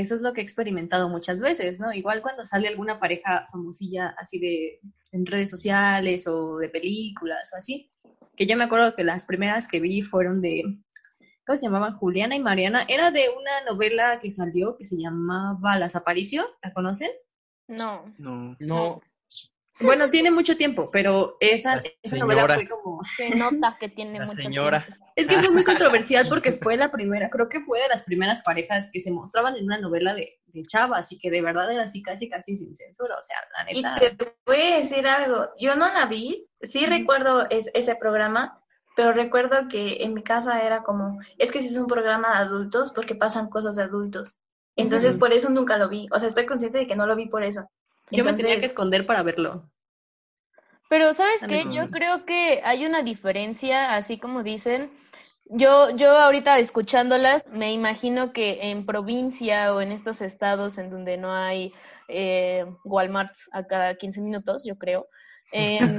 [0.00, 1.90] eso es lo que he experimentado muchas veces, ¿no?
[1.90, 4.80] Igual cuando sale alguna pareja famosilla así de
[5.12, 7.90] en redes sociales o de películas o así,
[8.36, 10.64] que yo me acuerdo que las primeras que vi fueron de,
[11.46, 11.96] ¿cómo se llamaban?
[11.96, 12.84] Juliana y Mariana.
[12.86, 17.10] Era de una novela que salió que se llamaba Las Aparicio, ¿la conocen?
[17.66, 18.04] No.
[18.18, 18.54] No.
[18.60, 19.00] No,
[19.78, 23.00] Bueno, tiene mucho tiempo, pero esa, La esa novela fue como...
[23.16, 24.82] Se nota que tiene la mucho señora.
[24.84, 25.04] tiempo.
[25.16, 28.40] Es que fue muy controversial porque fue la primera, creo que fue de las primeras
[28.40, 31.84] parejas que se mostraban en una novela de, de chavas y que de verdad era
[31.84, 34.16] así casi casi sin censura, o sea, la Y neta.
[34.16, 38.62] te voy a decir algo, yo no la vi, sí recuerdo es- ese programa,
[38.94, 42.36] pero recuerdo que en mi casa era como, es que si es un programa de
[42.46, 44.38] adultos porque pasan cosas de adultos.
[44.74, 47.26] Entonces por eso nunca lo vi, o sea, estoy consciente de que no lo vi
[47.28, 47.70] por eso.
[48.10, 49.70] Yo me tenía que esconder para verlo.
[50.88, 51.64] Pero ¿sabes qué?
[51.70, 54.90] Yo creo que hay una diferencia, así como dicen.
[55.48, 61.16] Yo, yo ahorita escuchándolas, me imagino que en provincia o en estos estados en donde
[61.18, 61.72] no hay
[62.08, 65.06] eh, Walmarts a cada 15 minutos, yo creo,
[65.52, 65.98] em,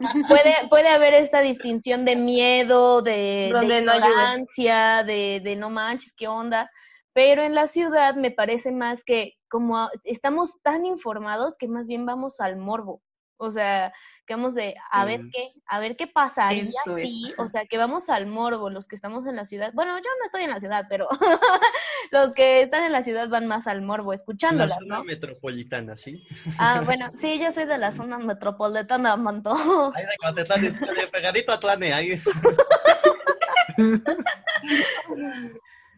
[0.28, 6.70] puede, puede haber esta distinción de miedo, de, no de, de no manches, qué onda.
[7.14, 12.06] Pero en la ciudad me parece más que como estamos tan informados que más bien
[12.06, 13.02] vamos al morbo.
[13.36, 13.92] O sea,
[14.24, 16.06] que vamos de a ver qué, a ver qué
[17.08, 17.42] si, ajá.
[17.42, 19.72] o sea, que vamos al morbo, los que estamos en la ciudad.
[19.74, 21.08] Bueno, yo no estoy en la ciudad, pero
[22.12, 25.04] los que están en la ciudad van más al morbo, la escuchándolas, zona ¿no?
[25.04, 26.24] metropolitana, ¿sí?
[26.58, 29.52] Ah, bueno, sí, yo soy de la zona metropolitana, manto.
[29.52, 32.20] Ahí de Cuautitlán, es- de pegadito a Tlane, ahí.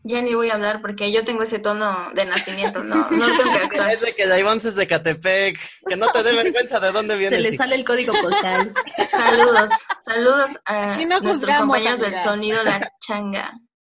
[0.07, 3.37] Ya ni voy a hablar porque yo tengo ese tono de nacimiento, no, no lo
[3.39, 3.91] tengo que actuar.
[3.91, 7.17] Es de que la Ivonne es de Catepec, que no te dé vergüenza de dónde
[7.17, 7.37] viene.
[7.37, 8.75] Se le sale el código postal.
[9.11, 13.53] Saludos, saludos a no nuestros compañeros del sonido La Changa.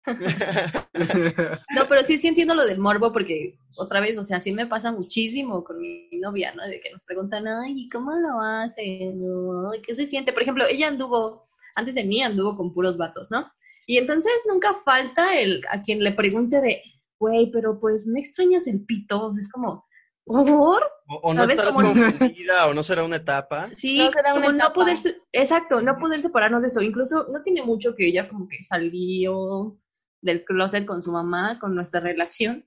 [1.75, 4.69] No, pero sí, sí entiendo lo del morbo porque otra vez, o sea, sí me
[4.69, 6.65] pasa muchísimo con mi novia, ¿no?
[6.65, 9.13] De que nos preguntan, ay, ¿y ¿cómo lo hace?
[9.17, 10.33] No, ¿Qué se siente?
[10.33, 13.51] Por ejemplo, ella anduvo, antes de mí anduvo con puros vatos, ¿no?
[13.87, 16.83] Y entonces nunca falta el a quien le pregunte de,
[17.21, 19.87] güey, pero pues no extrañas el pito, O sea, es como,
[20.25, 20.83] ¿por favor?
[21.09, 23.71] O, o no ¿Sabes estarás confundida, o no será una etapa.
[23.77, 24.75] Sí, No será una como no etapa.
[24.75, 26.83] poder, se- exacto, no poder separarnos de eso.
[26.83, 29.79] Incluso no tiene mucho que ella como que salió
[30.21, 32.67] del closet con su mamá, con nuestra relación,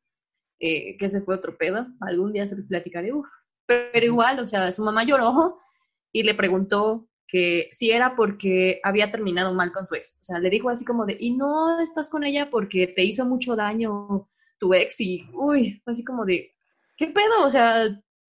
[0.62, 1.86] eh, que ese fue otro pedo.
[2.00, 3.28] Algún día se los platicaré, uf.
[3.68, 5.60] Pero igual, o sea, su mamá lloró
[6.14, 10.18] y le preguntó que si era porque había terminado mal con su ex.
[10.20, 13.26] O sea, le dijo así como de, y no estás con ella porque te hizo
[13.26, 14.28] mucho daño
[14.60, 16.52] tu ex y, uy, así como de,
[16.98, 17.46] ¿qué pedo?
[17.46, 17.86] O sea,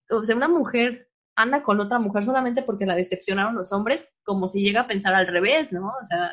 [0.09, 4.47] o sea, una mujer anda con otra mujer solamente porque la decepcionaron los hombres, como
[4.47, 5.87] si llega a pensar al revés, ¿no?
[5.87, 6.29] O sea,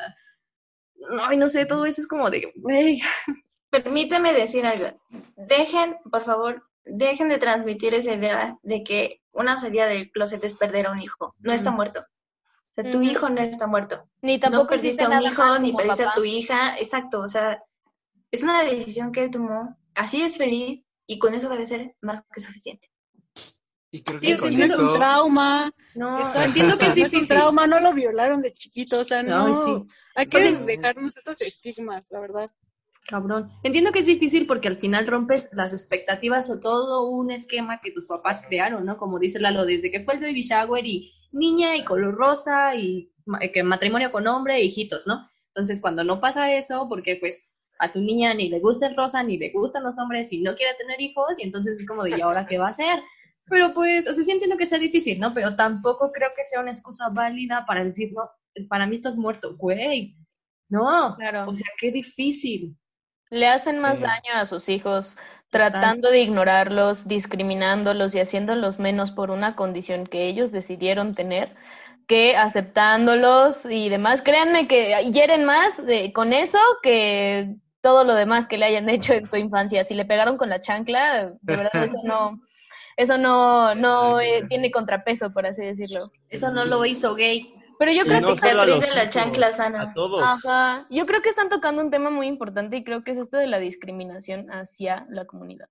[1.23, 3.01] ay, no sé, todo eso es como de, güey,
[3.69, 4.99] Permíteme decir algo.
[5.35, 10.57] Dejen, por favor, dejen de transmitir esa idea de que una salida del closet es
[10.57, 11.35] perder a un hijo.
[11.39, 11.77] No está Ujú.
[11.77, 12.03] muerto.
[12.83, 14.07] Sea, tu hijo no está muerto.
[14.21, 16.77] Ni tampoco no perdiste a un hijo, ni perdiste a tu hija.
[16.77, 17.61] Exacto, o sea,
[18.31, 19.77] es una decisión que él tomó.
[19.95, 22.89] Así es feliz y con eso debe ser más que suficiente.
[23.91, 25.73] Y creo que sí, con es un trauma.
[25.95, 27.27] no, entiendo o que sea, es no es un difícil.
[27.27, 29.51] trauma, no lo violaron de chiquito, o sea, no.
[29.53, 29.87] Sí.
[30.15, 32.51] Hay que Pues dejarnos estos estigmas, la verdad.
[33.07, 33.49] Cabrón.
[33.63, 37.91] Entiendo que es difícil porque al final rompes las expectativas o todo un esquema que
[37.91, 38.97] tus papás crearon, ¿no?
[38.97, 43.11] Como dice Lalo, desde que fue el baby shower y niña y color rosa y
[43.25, 45.25] ma- que matrimonio con hombre e hijitos, ¿no?
[45.49, 49.23] Entonces, cuando no pasa eso, porque pues a tu niña ni le gusta el rosa,
[49.23, 52.17] ni le gustan los hombres y no quiere tener hijos, y entonces es como de,
[52.17, 52.99] ¿y ahora qué va a hacer?
[53.45, 55.33] Pero pues, o sea, sí entiendo que sea difícil, ¿no?
[55.33, 58.29] Pero tampoco creo que sea una excusa válida para decir, no,
[58.69, 60.15] para mí estás muerto, güey.
[60.69, 61.49] No, Claro.
[61.49, 62.77] o sea, qué difícil.
[63.31, 64.03] Le hacen más Sí.
[64.03, 65.17] daño a sus hijos.
[65.49, 71.55] Tratando de ignorarlos, discriminándolos y haciéndolos menos por una condición que ellos decidieron tener
[72.07, 74.21] que aceptándolos y demás.
[74.21, 79.13] Créanme que hieren más de, con eso que todo lo demás que le hayan hecho
[79.13, 79.83] en su infancia.
[79.83, 82.41] Si le pegaron con la chancla, de verdad eso no,
[82.97, 86.11] eso no, no eh, tiene contrapeso, por así decirlo.
[86.29, 87.53] Eso no lo hizo gay.
[87.79, 89.81] Pero yo creo no que solo a cicatriz los de la chancla sana.
[89.81, 90.21] a todos.
[90.45, 90.85] Ajá.
[90.89, 93.47] Yo creo que están tocando un tema muy importante y creo que es esto de
[93.47, 95.69] la discriminación hacia la comunidad.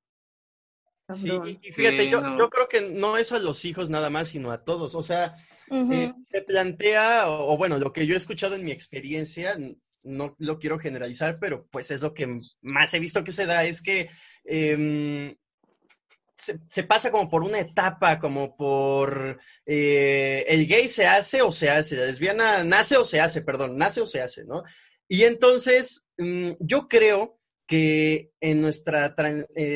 [1.14, 1.30] Sí,
[1.62, 2.38] y fíjate, Sí, yo, no.
[2.38, 4.94] yo creo que no es a los hijos nada más, sino a todos.
[4.94, 5.36] O sea,
[5.70, 9.56] eh, se plantea, o, o bueno, lo que yo he escuchado en mi experiencia,
[10.02, 13.64] no lo quiero generalizar, pero pues es lo que más he visto que se da,
[13.64, 14.08] es que
[14.44, 15.34] em,
[16.38, 21.68] se, pasa como por una etapa, como por eh, el gay se hace o se
[21.70, 24.62] hace, la lesbiana nace o se hace, perdón, nace o se hace, ¿no?
[25.08, 29.14] Y entonces, mm, yo creo que en nuestra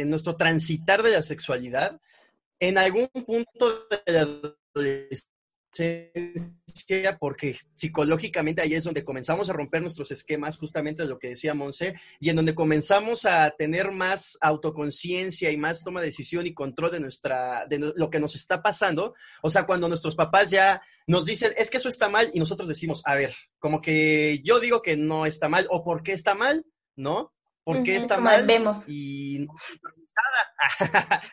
[0.06, 2.00] nuestro transitar de la sexualidad,
[2.58, 4.28] en algún punto de la
[7.18, 11.94] porque psicológicamente ahí es donde comenzamos a romper nuestros esquemas, justamente lo que decía Monse,
[12.20, 16.90] y en donde comenzamos a tener más autoconciencia y más toma de decisión y control
[16.92, 19.14] de nuestra, de no- lo que nos está pasando.
[19.42, 22.68] O sea, cuando nuestros papás ya nos dicen, es que eso está mal, y nosotros
[22.68, 26.34] decimos, a ver, como que yo digo que no está mal, o por qué está
[26.34, 26.64] mal,
[26.96, 27.32] ¿no?
[27.64, 28.44] ¿Por qué está mal?
[28.46, 28.84] vemos.
[28.88, 29.54] Y no.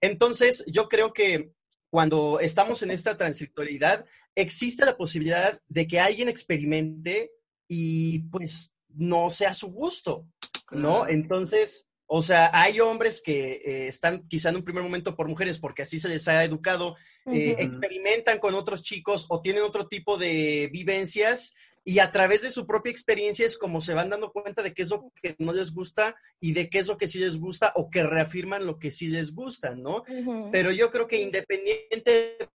[0.00, 1.52] Entonces, yo creo que
[1.90, 7.32] cuando estamos en esta transitoriedad, existe la posibilidad de que alguien experimente
[7.66, 10.26] y pues no sea su gusto,
[10.70, 11.06] ¿no?
[11.06, 15.58] Entonces, o sea, hay hombres que eh, están quizá en un primer momento por mujeres
[15.58, 16.96] porque así se les ha educado,
[17.26, 21.54] eh, experimentan con otros chicos o tienen otro tipo de vivencias
[21.88, 24.82] y a través de su propia experiencia es como se van dando cuenta de qué
[24.82, 27.72] es lo que no les gusta y de qué es lo que sí les gusta
[27.76, 30.04] o que reafirman lo que sí les gusta, ¿no?
[30.52, 32.50] Pero yo creo que independientemente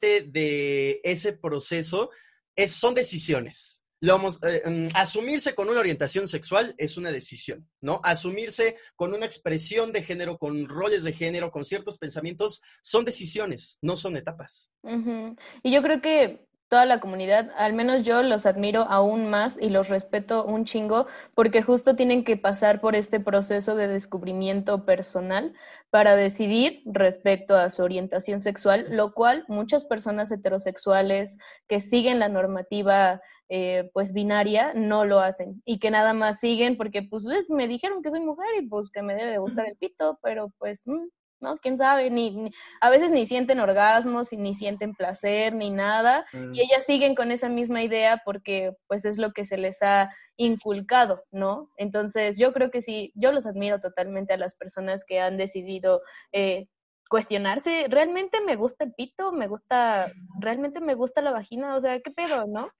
[0.00, 2.10] de ese proceso,
[2.54, 3.82] es, son decisiones.
[4.00, 8.00] Lo eh, mm, asumirse con una orientación sexual es una decisión, ¿no?
[8.04, 13.78] Asumirse con una expresión de género, con roles de género, con ciertos pensamientos, son decisiones,
[13.82, 14.70] no son etapas.
[14.82, 15.34] Ujú.
[15.64, 19.68] Y yo creo que toda la comunidad, al menos yo los admiro aún más y
[19.68, 25.52] los respeto un chingo porque justo tienen que pasar por este proceso de descubrimiento personal
[25.90, 31.36] para decidir respecto a su orientación sexual, lo cual muchas personas heterosexuales
[31.68, 36.78] que siguen la normativa eh, pues binaria no lo hacen y que nada más siguen
[36.78, 39.76] porque pues me dijeron que soy mujer y pues que me debe de gustar el
[39.76, 41.04] pito, pero pues mm,
[41.42, 41.58] ¿no?
[41.58, 42.08] ¿Quién sabe?
[42.10, 42.50] Ni,
[42.80, 46.54] a veces ni sienten orgasmos y ni sienten placer ni nada Mm.
[46.54, 50.10] y ellas siguen con esa misma idea porque pues es lo que se les ha
[50.36, 51.70] inculcado, ¿no?
[51.76, 56.02] Entonces yo creo que sí, yo los admiro totalmente a las personas que han decidido
[56.32, 56.68] eh,
[57.08, 59.32] cuestionarse, ¿realmente me gusta el pito?
[59.32, 61.76] ¿Me gusta, realmente me gusta la vagina?
[61.76, 62.70] O sea, ¿qué pedo, no?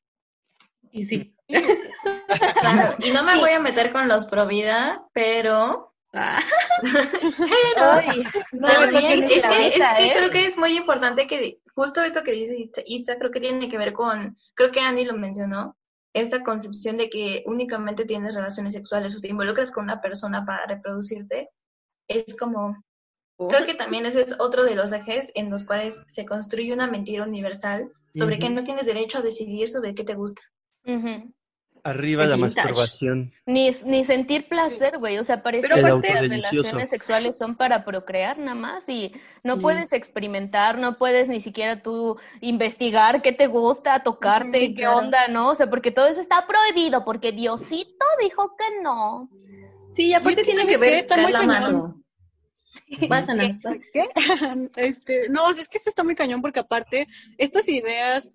[0.91, 1.35] Y sí.
[2.61, 6.43] Claro, y no me voy a meter con los pro vida, pero Ah,
[7.77, 8.23] Ay,
[8.53, 10.13] No, bien, es que, es mesa, que ¿eh?
[10.15, 13.79] creo que es muy importante que justo esto que dice Itza, creo que tiene que
[13.79, 15.77] ver con, creo que Andy lo mencionó,
[16.13, 20.67] esta concepción de que únicamente tienes relaciones sexuales o te involucras con una persona para
[20.67, 21.49] reproducirte,
[22.09, 22.85] es como,
[23.49, 26.87] creo que también ese es otro de los ejes en los cuales se construye una
[26.87, 30.43] mentira universal sobre que no tienes derecho a decidir sobre qué te gusta.
[31.85, 32.61] Arriba Qué la vintage.
[32.69, 33.33] masturbación.
[33.45, 35.19] Ni, ni sentir placer, güey.
[35.19, 39.13] O sea, parece Pero que las relaciones sexuales son para procrear nada más y
[39.45, 39.63] no Sí.
[39.63, 44.99] puedes experimentar, no puedes ni siquiera tú investigar qué te gusta, tocarte, Sí, qué claro.
[44.99, 45.49] onda, ¿no?
[45.51, 49.29] O sea, porque todo eso está prohibido, porque Diosito dijo que no.
[49.93, 50.91] Sí, y aparte Y es que, tiene que ¿sabes qué?
[50.91, 52.03] ver Está muy la mano.
[53.11, 53.81] Ana, vas.
[53.93, 54.05] ¿Qué?
[54.77, 58.33] este, no, es que esto está muy cañón porque aparte, estas ideas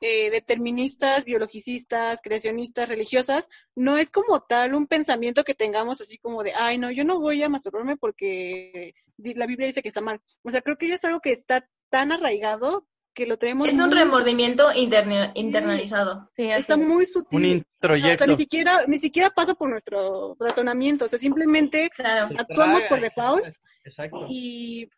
[0.00, 6.42] eh, deterministas, biologicistas, creacionistas, religiosas, no es como tal un pensamiento que tengamos así como
[6.42, 10.20] de, ay, no, yo no voy a masturbarme porque la Biblia dice que está mal.
[10.42, 13.74] O sea, creo que ya es algo que está tan arraigado que lo tenemos Es
[13.74, 16.30] un remordimiento interna- internalizado.
[16.36, 16.80] Sí, Está es.
[16.80, 17.38] muy sutil.
[17.40, 18.26] Un O sea, introyecto.
[18.26, 22.28] ni siquiera, ni siquiera pasa por nuestro razonamiento, o sea, simplemente Claro.
[22.38, 23.44] Actuamos traga, por default
[23.84, 24.26] Exacto.
[24.28, 24.88] y,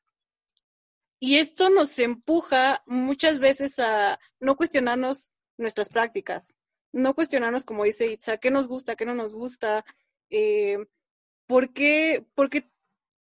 [1.20, 6.54] y esto nos empuja muchas veces a no cuestionarnos nuestras prácticas,
[6.92, 9.84] no cuestionarnos, como dice Itza, qué nos gusta, qué no nos gusta,
[10.30, 10.78] eh,
[11.46, 12.70] por, qué, por, qué,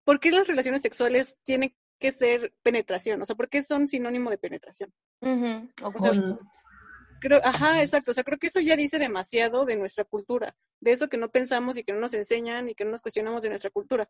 [0.04, 4.30] por qué las relaciones sexuales tienen que ser penetración, o sea, por qué son sinónimo
[4.30, 4.94] de penetración.
[5.20, 6.12] O sea.
[7.20, 8.12] Creo, ajá, exacto.
[8.12, 11.30] O sea, creo que eso ya dice demasiado de nuestra cultura, de eso que no
[11.30, 14.08] pensamos y que no nos enseñan y que no nos cuestionamos de nuestra cultura.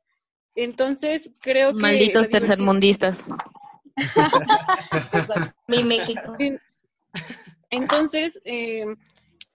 [0.55, 1.81] Entonces, creo que.
[1.81, 3.25] Malditos tercermundistas.
[5.67, 6.35] Mi México.
[6.39, 6.61] En-
[7.71, 8.87] Entonces, eh,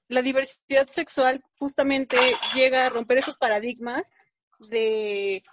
[0.08, 2.18] la diversidad sexual justamente
[2.54, 4.12] llega a romper esos paradigmas
[4.70, 5.44] de,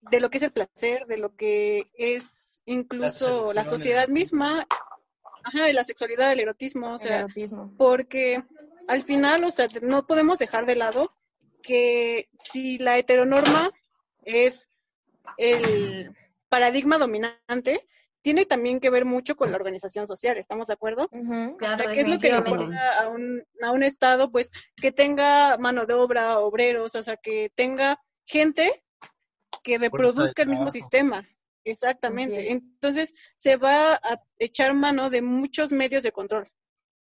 [0.00, 4.66] de lo que es el placer, de lo que es incluso la sociedad misma,
[5.44, 7.72] ajá, de la sexualidad, el erotismo, o El sea, erotismo.
[7.76, 8.42] porque
[8.88, 11.12] al final, o sea, no podemos dejar de lado
[11.62, 13.70] que si la heteronorma
[14.24, 14.68] es
[15.36, 16.14] el
[16.48, 17.86] paradigma dominante,
[18.22, 21.08] tiene también que ver mucho con la organización social, ¿estamos de acuerdo?
[21.12, 24.50] O Claro, sea, ¿qué es lo que le pone a un, a un estado, pues,
[24.76, 28.84] que tenga mano de obra, obreros, o sea, que tenga gente
[29.62, 31.28] que reproduzca el mismo sistema?
[31.64, 32.50] Exactamente.
[32.50, 36.50] Entonces, se va a echar mano de muchos medios de control,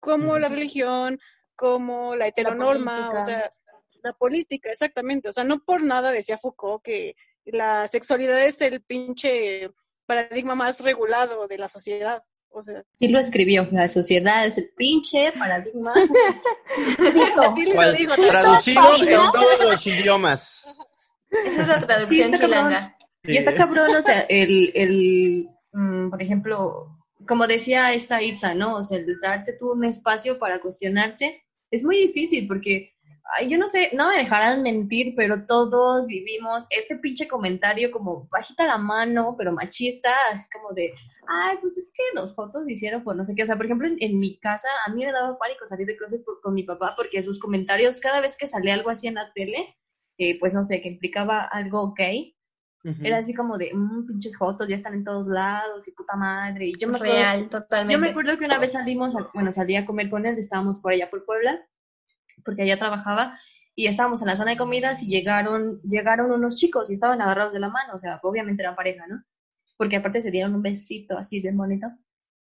[0.01, 1.19] como la religión,
[1.55, 3.23] como la heteronorma, o política.
[3.23, 3.53] sea,
[4.03, 5.29] la política, exactamente.
[5.29, 9.71] O sea, no por nada decía Foucault que la sexualidad es el pinche
[10.07, 12.23] paradigma más regulado de la sociedad.
[12.51, 13.69] O sea, Sí lo escribió.
[13.71, 15.93] La sociedad es el pinche paradigma.
[17.15, 17.43] Dijo.
[17.43, 17.95] así lo ¿Cuál?
[17.95, 18.15] dijo.
[18.15, 20.75] Traducido en todos los idiomas.
[21.31, 22.97] Esa es la traducción Sí, chilanga.
[23.25, 28.77] Y está cabrón, o sea, el, el mm, por ejemplo, como decía esta Itza, ¿no?
[28.77, 32.96] O sea, el darte tú un espacio para cuestionarte es muy difícil porque,
[33.35, 38.29] ay, yo no sé, no me dejarán mentir, pero todos vivimos este pinche comentario como
[38.31, 40.93] bajita la mano, pero machista, así como de,
[41.29, 43.43] ay, pues es que los fotos hicieron por no sé qué.
[43.43, 45.97] O sea, por ejemplo, en, en mi casa, a mí me daba pánico salir de
[45.97, 49.15] closet por- con mi papá porque sus comentarios, cada vez que salía algo así en
[49.15, 49.77] la tele,
[50.19, 51.95] eh, pues no sé, que implicaba algo
[52.85, 53.03] Ujú.
[53.05, 56.67] era así como de, mmm, pinches fotos, ya están en todos lados y puta madre.
[56.67, 58.11] Y yo me acuerdo, Real, yo me totalmente.
[58.11, 61.11] acuerdo que una vez salimos, a- bueno, salí a comer con él, estábamos por allá
[61.11, 61.61] por Puebla,
[62.47, 63.39] porque allá trabajaba,
[63.75, 67.53] y estábamos en la zona de comidas y llegaron, llegaron unos chicos y estaban agarrados
[67.53, 69.23] de la mano, o sea, obviamente eran pareja, ¿no?
[69.77, 71.89] Porque aparte se dieron un besito así bien bonito.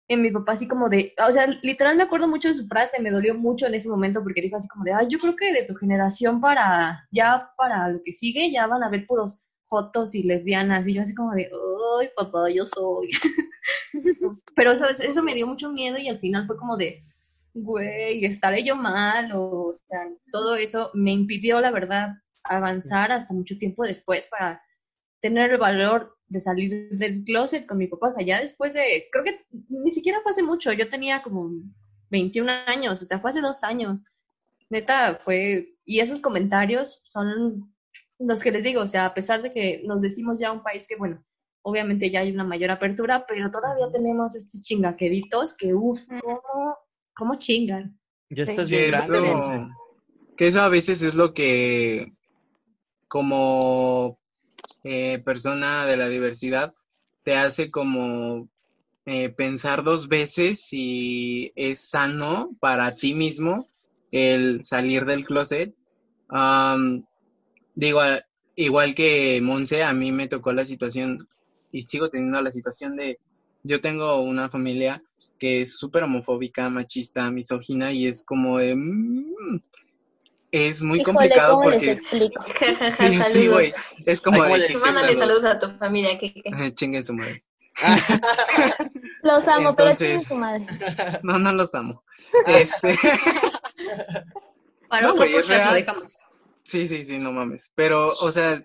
[0.08, 3.01] Y mi papá así como de, o sea, literal me acuerdo mucho de su frase,
[3.01, 5.51] me dolió mucho en ese momento porque dijo así como de, ay, yo creo que
[5.51, 10.14] de tu generación para, ya para lo que sigue, ya van a ver puros jotos
[10.16, 10.88] y lesbianas.
[10.88, 11.49] Y yo así como de,
[11.99, 13.10] ay, papá, yo soy.
[14.56, 16.97] Pero eso, eso me dio mucho miedo y al final fue como de,
[17.56, 20.01] güey, estaré yo mal, o, o sea,
[20.32, 22.10] todo eso me impidió, la verdad,
[22.43, 24.62] avanzar hasta mucho tiempo después para
[25.22, 28.10] tener el valor de salir del closet con mi papá.
[28.10, 31.49] O sea, ya después de, creo que ni siquiera fue hace mucho, yo tenía como
[32.12, 34.03] 21 años, o sea, fue hace dos años.
[34.70, 37.74] Neta, fue, y esos comentarios son
[38.20, 40.88] los que les digo, o sea, a pesar de que nos decimos ya un país
[40.88, 41.24] que, bueno,
[41.62, 46.78] obviamente ya hay una mayor apertura, pero todavía tenemos estos chingaqueritos que, uff, ¿cómo,
[47.16, 47.99] cómo chingan?
[48.30, 49.68] Ya estás Que bien grande, eso- Monse.
[50.38, 52.11] que eso a veces es lo que
[53.07, 54.20] como
[54.84, 56.74] eh, persona de la diversidad
[57.24, 58.49] te hace como
[59.05, 63.66] eh, pensar dos veces si es sano para ti mismo
[64.11, 65.74] el salir del closet.
[66.30, 67.03] Am,
[67.76, 68.01] digo,
[68.55, 71.28] igual que Monse, a mí me tocó la situación
[71.72, 73.20] y sigo teniendo la situación de,
[73.63, 75.01] yo tengo una familia
[75.39, 79.61] que es súper homofóbica, machista, misógina y es como de, mm,
[80.51, 82.45] es muy Híjole, complicado ¿cómo les porque explico?
[83.31, 83.73] sí, güey,
[84.05, 86.33] es como Ay, ¿cómo de Mándale saludos a tu familia, que
[86.73, 87.41] chinguen su madre.
[89.23, 90.65] Los amo, pero Entonces- chingue su madre.
[91.23, 92.03] No, no los amo.
[92.47, 92.97] Este,
[94.88, 96.19] Para No, otro güey, es lo dejamos.
[96.63, 97.71] Sí, sí, sí, no mames.
[97.75, 98.63] Pero, o sea,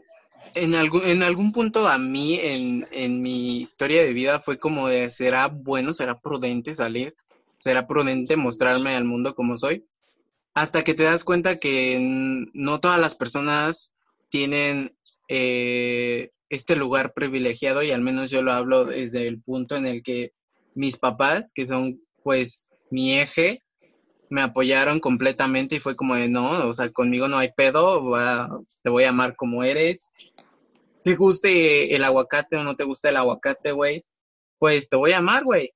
[0.55, 4.89] en algún, en algún punto a mí, en, en mi historia de vida, fue como
[4.89, 7.15] de, ¿será bueno, será prudente salir?
[7.57, 9.85] ¿Será prudente mostrarme al mundo como soy?
[10.55, 11.99] Hasta que te das cuenta que
[12.53, 13.93] no todas las personas
[14.31, 14.97] tienen
[15.29, 20.03] eh, este lugar privilegiado y al menos yo lo hablo desde el punto en el
[20.03, 20.33] que
[20.75, 23.63] mis papás, que son pues mi eje,
[24.31, 28.03] me apoyaron completamente y fue como de no, o sea, conmigo no hay pedo,
[28.83, 30.09] te voy a amar como eres.
[31.05, 34.05] Te guste el aguacate o no te gusta el aguacate, güey,
[34.59, 35.73] pues te voy a amar, güey.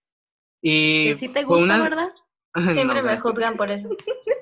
[0.60, 2.08] Y Que sí te gusta, una- ¿verdad?
[2.72, 3.88] siempre No, me juzgan por eso.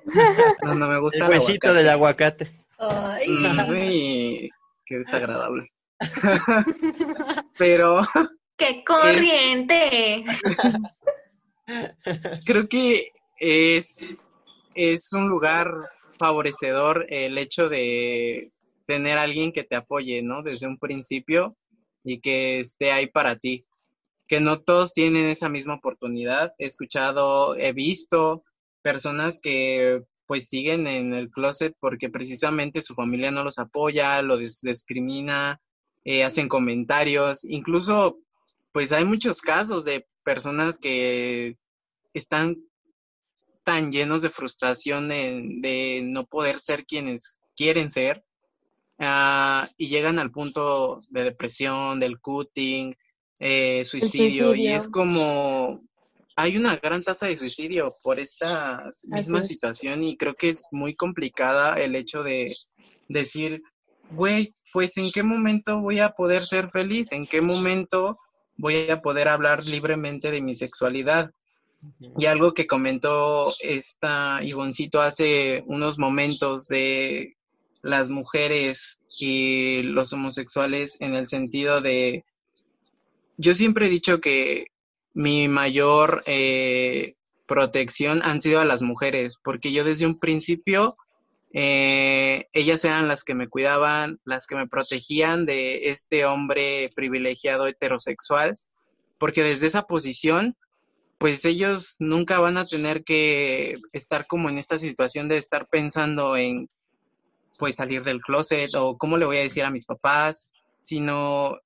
[0.64, 1.78] No, no me gusta El el huesito aguacate.
[1.78, 2.50] del aguacate.
[2.78, 4.50] Ay, Mm, uy,
[4.84, 5.68] qué desagradable.
[7.58, 8.02] Pero
[8.56, 10.24] ¡Qué corriente!
[12.44, 14.04] creo que es,
[14.74, 15.68] es un lugar
[16.18, 18.50] favorecedor el hecho de
[18.92, 20.42] tener a alguien que te apoye, ¿no?
[20.42, 21.56] Desde un principio
[22.04, 23.64] y que esté ahí para ti.
[24.28, 26.52] Que no todos tienen esa misma oportunidad.
[26.58, 28.44] He escuchado, he visto
[28.82, 34.38] personas que pues siguen en el closet porque precisamente su familia no los apoya, lo
[34.38, 35.58] dis- discrimina,
[36.04, 38.18] eh, hacen comentarios, incluso
[38.72, 41.56] pues hay muchos casos de personas que
[42.14, 42.56] están
[43.64, 48.22] tan llenos de frustración en- de no poder ser quienes quieren ser
[48.98, 52.94] ah, y llegan al punto de depresión, del cutting,
[53.38, 54.76] eh, suicidio, y suicidio.
[54.76, 55.82] es como
[56.36, 59.48] hay una gran tasa de suicidio por esta misma es.
[59.48, 62.56] situación y creo que es muy complicada el hecho de
[63.08, 63.62] decir,
[64.10, 68.18] güey, pues en qué momento voy a poder ser feliz, en qué momento
[68.56, 71.30] voy a poder hablar libremente de mi sexualidad.
[72.16, 77.36] Y algo que comentó esta Ivoncito hace unos momentos de
[77.82, 82.24] las mujeres y los homosexuales en el sentido de,
[83.36, 84.68] yo siempre he dicho que
[85.14, 87.14] mi mayor eh,
[87.46, 90.96] protección han sido a las mujeres, porque yo desde un principio,
[91.52, 97.66] eh, ellas eran las que me cuidaban, las que me protegían de este hombre privilegiado
[97.66, 98.54] heterosexual,
[99.18, 100.56] porque desde esa posición
[101.22, 106.36] pues ellos nunca van a tener que estar como en esta situación de estar pensando
[106.36, 106.68] en
[107.62, 110.48] pues salir del closet o cómo le voy a decir a mis papás,
[110.80, 111.60] sino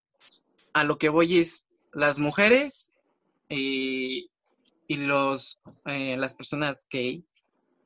[0.75, 2.93] a lo que voy es las mujeres
[3.49, 4.29] y,
[4.89, 7.25] y los eh, las personas gay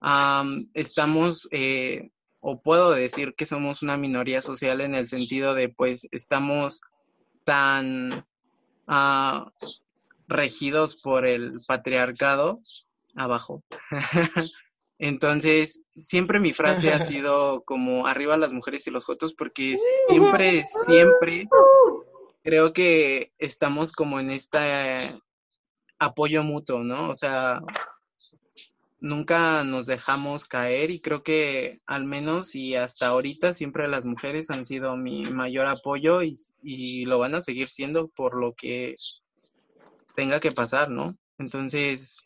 [0.00, 5.68] am, estamos eh, o puedo decir que somos una minoría social en el sentido de
[5.68, 6.80] pues estamos
[7.44, 8.24] tan
[8.88, 9.52] ah,
[10.26, 12.60] regidos por el patriarcado
[13.14, 13.62] abajo.
[15.02, 19.76] Entonces, siempre mi frase ha sido como arriba las mujeres y los jotos porque
[20.08, 21.48] siempre, siempre
[22.44, 25.18] creo que estamos como en este
[25.98, 27.08] apoyo mutuo, ¿no?
[27.08, 27.62] O sea,
[29.00, 34.50] nunca nos dejamos caer y creo que al menos y hasta ahorita siempre las mujeres
[34.50, 38.96] han sido mi mayor apoyo y, y lo van a seguir siendo por lo que
[40.14, 41.16] tenga que pasar, ¿no?
[41.38, 42.18] Entonces,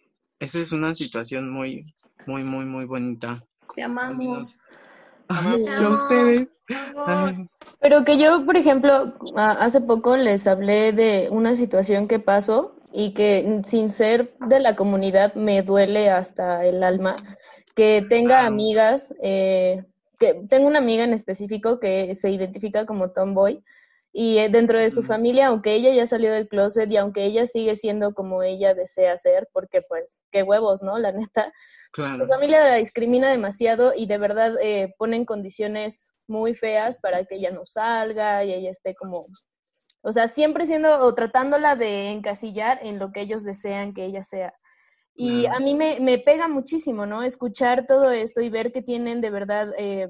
[0.45, 1.95] esa es una situación muy,
[2.27, 3.43] muy, muy, muy bonita.
[3.75, 4.59] te amamos.
[5.29, 6.49] Ay, a ustedes.
[7.07, 7.49] Ay,
[7.81, 12.77] Pero que yo, por ejemplo, a- hace poco les hablé de una situación que pasó
[12.93, 17.15] y que sin ser de la comunidad me duele hasta el alma
[17.75, 19.85] que tenga amigas, eh,
[20.19, 23.63] que tengo una amiga en específico que se identifica como tomboy
[24.17, 27.47] y eh, dentro de su familia, aunque ella ya salió del closet y aunque ella
[27.47, 30.99] sigue siendo como ella desea ser, porque pues qué huevos, ¿no?
[30.99, 31.53] La neta,
[32.17, 37.35] su familia la discrimina demasiado y de verdad eh, ponen condiciones muy feas para que
[37.35, 39.27] ella no salga y ella esté como,
[40.03, 44.23] o sea, siempre siendo o tratándola de encasillar en lo que ellos desean que ella
[44.23, 44.55] sea.
[45.17, 45.57] Y Claro.
[45.57, 47.25] a mí me, me pega muchísimo, ¿no?
[47.25, 50.09] Escuchar todo esto y ver que tienen de verdad eh,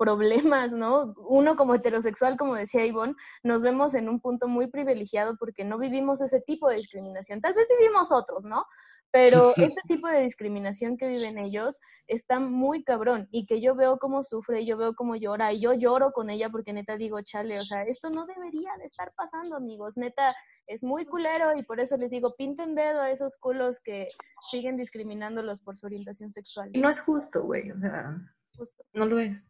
[0.00, 1.12] problemas, ¿no?
[1.28, 5.78] Uno como heterosexual, como decía Ivonne, nos vemos en un punto muy privilegiado porque no
[5.78, 7.42] vivimos ese tipo de discriminación.
[7.42, 8.64] Tal vez vivimos otros, ¿no?
[9.12, 13.98] Pero este tipo de discriminación que viven ellos está muy cabrón y que yo veo
[13.98, 17.60] cómo sufre, yo veo cómo llora y yo lloro con ella porque neta digo, chale,
[17.60, 20.34] o sea, esto no debería de estar pasando, amigos, neta,
[20.66, 24.08] es muy culero y por eso les digo, pinten dedo a esos culos que
[24.50, 26.70] siguen discriminándolos por su orientación sexual.
[26.72, 27.70] Y no es justo, güey.
[27.72, 28.16] O sea,
[28.56, 28.82] Justo.
[28.94, 29.46] no lo es.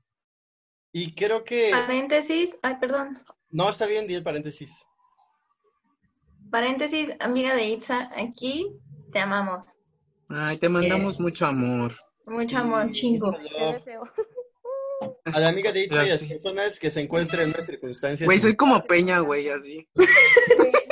[0.92, 1.70] Y creo que...
[1.70, 3.22] Paréntesis, ay, perdón.
[3.50, 4.86] No, está bien, di el paréntesis.
[6.50, 8.72] Paréntesis, amiga de Itza, aquí
[9.12, 9.64] te amamos.
[10.28, 11.20] Ay, te mandamos Yes.
[11.20, 11.96] mucho amor.
[12.26, 13.36] Mucho amor, chingo.
[15.24, 18.26] A la amiga de Itza y a las personas que se encuentren en una circunstancia...
[18.26, 19.88] Güey, soy como Peña, güey, así.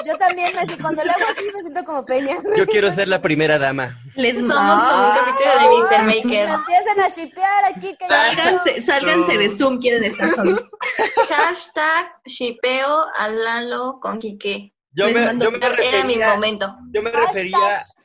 [0.08, 2.38] Yo también, así, cuando le hago así me siento como peña.
[2.56, 4.00] Yo quiero ser la primera dama.
[4.16, 6.04] Les Somos como un capítulo de Mr.
[6.04, 6.48] Me Maker.
[6.48, 7.94] empiezan a shipear aquí.
[7.98, 9.40] Que Sálganse, sálganse No.
[9.40, 10.64] de Zoom, quieren estar solos.
[11.28, 14.72] Hashtag shipeo a Lalo con Quique.
[14.92, 15.76] Yo Les me, yo me Era mi
[16.14, 16.30] refería...
[16.34, 16.76] momento.
[16.90, 17.58] Yo me refería...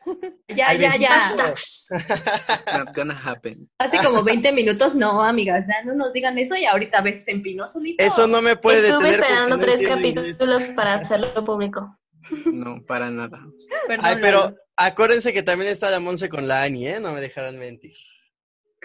[0.48, 1.20] Ya, ya, ya.
[1.20, 1.54] bendito.
[2.78, 3.70] Not gonna happen.
[3.80, 7.32] Hace como 20 minutos, no, amigas, ya no nos digan eso y ahorita ve, se
[7.32, 8.04] empinó solito.
[8.04, 9.96] Eso no me puede Estuve detener esperando no tres inglés.
[9.96, 11.98] capítulos para hacerlo público.
[12.46, 13.40] No, para nada.
[13.88, 14.56] Perdón, Ay, pero Lalo.
[14.78, 17.00] acuérdense que también está la Monse con la Ani, ¿eh?
[17.00, 17.94] No me dejarán mentir.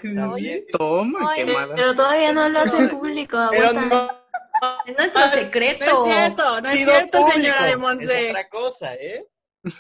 [0.00, 0.64] También.
[0.72, 1.74] Toma, Ay, quemada.
[1.74, 3.38] Pero todavía no lo hace público.
[3.50, 4.08] Pero no...
[4.86, 5.84] Es nuestro secreto.
[5.84, 7.38] No es cierto, no es cierto, público.
[7.38, 8.26] señora de Es Monse.
[8.28, 9.24] otra cosa, ¿eh?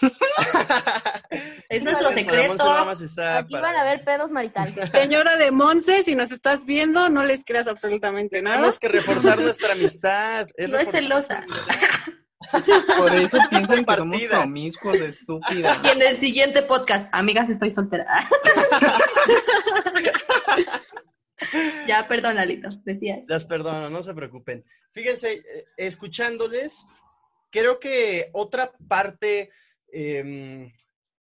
[1.68, 2.70] Es nuestro secreto.
[2.70, 4.90] Aquí para- van a ver pedos maritales.
[4.92, 8.56] Señora de Monse, si nos estás viendo, no les creas absolutamente nada.
[8.56, 10.46] Tenemos que reforzar nuestra amistad.
[10.68, 11.44] No es celosa.
[12.98, 15.76] Por eso piensan que somos promiscuos, estúpida.
[15.84, 18.06] Y en el siguiente podcast, amigas, estoy soltera.
[21.86, 23.26] ya, perdón, Lalito, decías.
[23.28, 24.64] Las perdono, no se preocupen.
[24.92, 26.86] Fíjense, eh, escuchándoles,
[27.50, 29.50] creo que otra parte
[29.92, 30.72] em,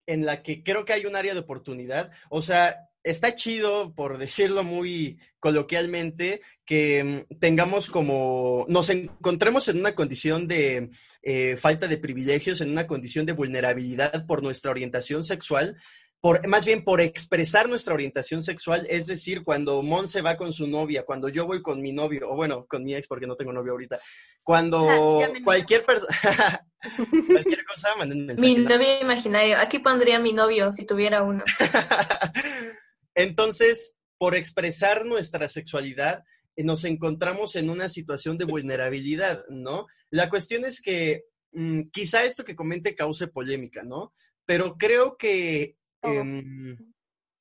[0.06, 4.18] en la que creo que hay un área de oportunidad, o sea, está chido, por
[4.18, 10.90] decirlo muy coloquialmente, que em, tengamos como, nos encontremos en una condición de
[11.22, 15.76] eh, falta de privilegios, en una condición de vulnerabilidad por nuestra orientación sexual,
[16.20, 20.66] por, más bien por expresar nuestra orientación sexual, es decir, cuando Monse va con su
[20.66, 23.52] novia, cuando yo voy con mi novio, o bueno, con mi ex porque no tengo
[23.52, 23.98] novio ahorita,
[24.42, 24.88] cuando
[25.20, 26.66] Ah, cualquier persona,
[27.28, 28.48] cualquier cosa, manden un mensaje.
[28.48, 29.58] Mi novio imaginario.
[29.58, 31.44] Aquí pondría mi novio si tuviera uno.
[33.14, 36.24] Entonces, por expresar nuestra sexualidad,
[36.56, 39.86] eh, nos encontramos en una situación de vulnerabilidad, ¿no?
[40.10, 44.12] La cuestión es que mm, quizá esto que comente cause polémica, ¿no?
[44.44, 46.76] Pero creo que, Em,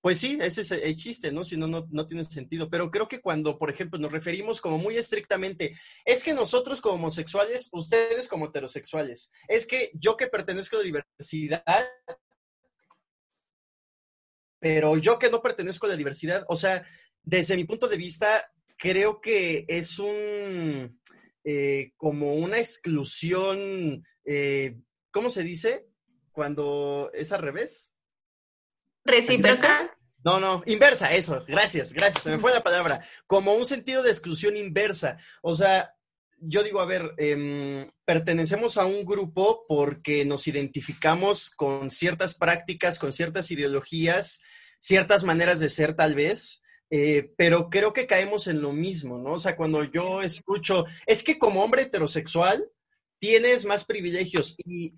[0.02, 1.44] pues sí, ese es el chiste, ¿no?
[1.44, 2.70] Si no, no, no tiene sentido.
[2.70, 6.96] Pero creo que cuando, por ejemplo, nos referimos como muy estrictamente, es que nosotros como
[6.96, 11.64] homosexuales, ustedes como heterosexuales, es que yo que pertenezco a la diversidad,
[14.60, 16.86] pero yo que no pertenezco a la diversidad, o sea,
[17.24, 21.00] desde mi punto de vista, creo que es un,
[21.44, 24.78] eh, como una exclusión, eh,
[25.12, 25.88] ¿cómo se dice?
[26.32, 27.92] Cuando es al revés.
[29.08, 29.98] Recíproca.
[30.24, 33.00] No, no, inversa, eso, gracias, gracias, se me fue la palabra.
[33.28, 35.18] Como un sentido de exclusión inversa.
[35.42, 35.96] O sea,
[36.40, 43.00] yo digo, a ver, em, pertenecemos a un grupo porque nos identificamos con ciertas prácticas,
[43.00, 44.42] con ciertas ideologías,
[44.80, 49.34] ciertas maneras de ser tal vez, eh, pero creo que caemos en lo mismo, ¿no?
[49.34, 52.70] O sea, cuando yo escucho, es que como hombre heterosexual
[53.20, 54.94] tienes más privilegios y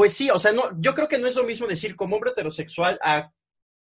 [0.00, 2.30] pues sí, o sea, no, yo creo que no es lo mismo decir como hombre
[2.30, 3.34] heterosexual a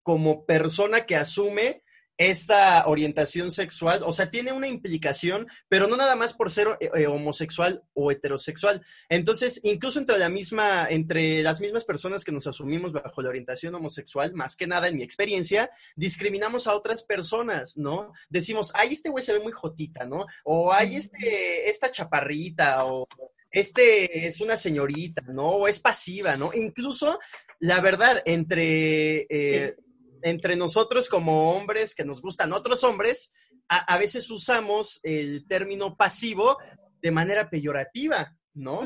[0.02, 1.84] como persona que asume
[2.18, 6.90] esta orientación sexual, o sea, tiene una implicación, pero no nada más por ser eh,
[6.96, 8.84] eh, homosexual o heterosexual.
[9.08, 13.76] Entonces, incluso entre la misma, entre las mismas personas que nos asumimos bajo la orientación
[13.76, 18.14] homosexual, más que nada en mi experiencia, discriminamos a otras personas, ¿no?
[18.30, 20.26] Decimos, ay, este güey se ve muy jotita, ¿no?
[20.44, 23.08] O ay, este, esta chaparrita, o
[23.52, 25.50] este es una señorita, ¿no?
[25.50, 26.52] O es pasiva, ¿no?
[26.54, 27.20] Incluso,
[27.60, 29.76] la verdad, entre, eh,
[30.22, 33.32] entre nosotros como hombres que nos gustan otros hombres,
[33.68, 36.58] a, a veces usamos el término pasivo
[37.02, 38.82] de manera peyorativa, ¿no?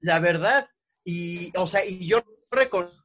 [0.00, 0.68] La verdad.
[1.04, 2.97] Y, o sea, y yo reconozco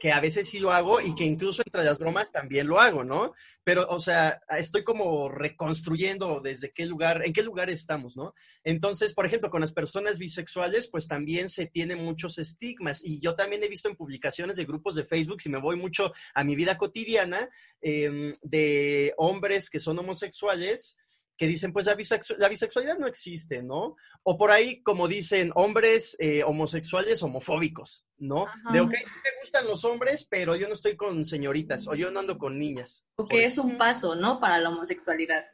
[0.00, 3.04] que a veces sí lo hago y que incluso entre las bromas también lo hago,
[3.04, 3.32] ¿no?
[3.62, 8.34] Pero, o sea, estoy como reconstruyendo desde qué lugar, en qué lugar estamos, ¿no?
[8.64, 13.00] Entonces, por ejemplo, con las personas bisexuales, pues también se tienen muchos estigmas.
[13.04, 16.12] Y yo también he visto en publicaciones de grupos de Facebook, si me voy mucho
[16.34, 17.48] a mi vida cotidiana,
[17.80, 20.96] em, de hombres que son homosexuales
[21.36, 23.96] que dicen, pues la, bisexu- la bisexualidad no existe, ¿no?
[24.22, 28.46] O por ahí, como dicen, hombres eh, homosexuales homofóbicos, ¿no?
[28.46, 28.72] Ajá.
[28.72, 32.10] De, ok, sí me gustan los hombres, pero yo no estoy con señoritas, o yo
[32.10, 33.04] no ando con niñas.
[33.16, 34.40] O que es un paso, ¿no?
[34.40, 35.44] Para la homosexualidad.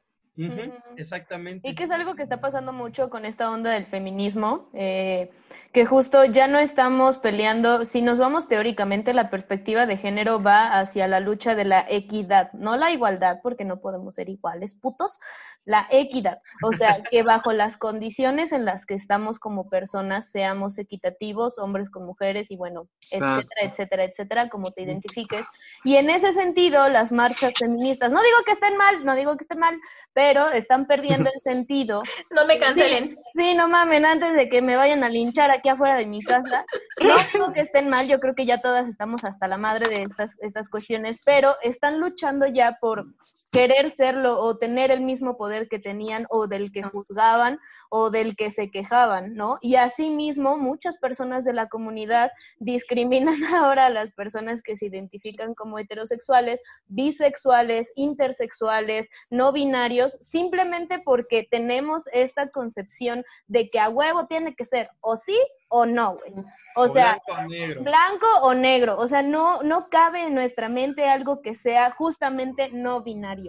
[0.97, 1.69] Exactamente.
[1.69, 5.31] Y que es algo que está pasando mucho con esta onda del feminismo, eh,
[5.73, 10.79] que justo ya no estamos peleando, si nos vamos teóricamente, la perspectiva de género va
[10.79, 15.19] hacia la lucha de la equidad, no la igualdad, porque no podemos ser iguales, putos,
[15.65, 16.43] la equidad.
[16.63, 21.89] O sea, que bajo las condiciones en las que estamos como personas seamos equitativos, hombres
[21.89, 23.65] con mujeres y bueno, etcétera, Exacto.
[23.65, 25.47] etcétera, etcétera, como te identifiques.
[25.85, 29.45] Y en ese sentido, las marchas feministas, no digo que estén mal, no digo que
[29.45, 29.79] estén mal,
[30.13, 32.03] pero están perdiendo el sentido.
[32.31, 33.17] No me cancelen.
[33.33, 36.65] Sí, no mamen, antes de que me vayan a linchar aquí afuera de mi casa.
[37.01, 40.03] No digo que estén mal, yo creo que ya todas estamos hasta la madre de
[40.03, 43.07] estas, estas cuestiones, pero están luchando ya por
[43.53, 48.35] querer serlo o tener el mismo poder que tenían o del que juzgaban o del
[48.35, 49.59] que se quejaban, ¿no?
[49.61, 55.55] Y asimismo, muchas personas de la comunidad discriminan ahora a las personas que se identifican
[55.55, 64.27] como heterosexuales, bisexuales, intersexuales, no binarios, simplemente porque tenemos esta concepción de que a huevo
[64.27, 65.39] tiene que ser o sí
[65.69, 66.33] o no, güey.
[66.77, 67.83] O sea, blanco o negro.
[67.83, 72.71] blanco o negro, o sea, no, no cabe en nuestra mente algo que sea justamente
[72.71, 73.42] no binario.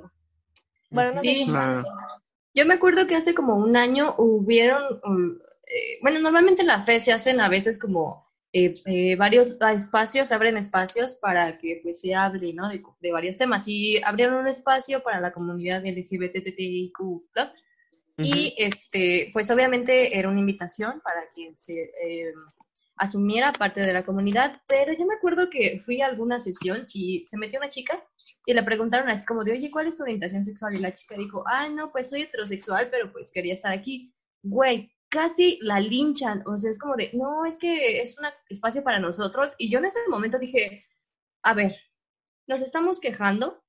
[0.90, 1.38] Bueno, no sé Sí.
[1.40, 1.84] si Claro.
[2.56, 6.82] Yo me acuerdo que hace como un año hubieron, um, eh, bueno, normalmente en la
[6.82, 12.00] fe se hacen a veces como eh, eh, varios espacios, abren espacios para que pues
[12.02, 12.70] se hable, ¿no?
[12.70, 13.68] De, de varios temas.
[13.68, 16.94] Y abrieron un espacio para la comunidad LGBTTIQ+,
[18.18, 22.32] y este, pues obviamente era una invitación para quien se eh,
[22.96, 27.26] asumiera parte de la comunidad, pero yo me acuerdo que fui a alguna sesión y
[27.26, 28.04] se metió una chica
[28.46, 30.76] y le preguntaron así como de, oye, ¿cuál es tu orientación sexual?
[30.76, 34.14] Y la chica dijo, ah, no, pues soy heterosexual, pero pues quería estar aquí.
[34.42, 38.84] Güey, casi la linchan, o sea, es como de, no, es que es un espacio
[38.84, 39.54] para nosotros.
[39.58, 40.86] Y yo en ese momento dije,
[41.44, 41.74] a ver,
[42.48, 43.64] nos estamos quejando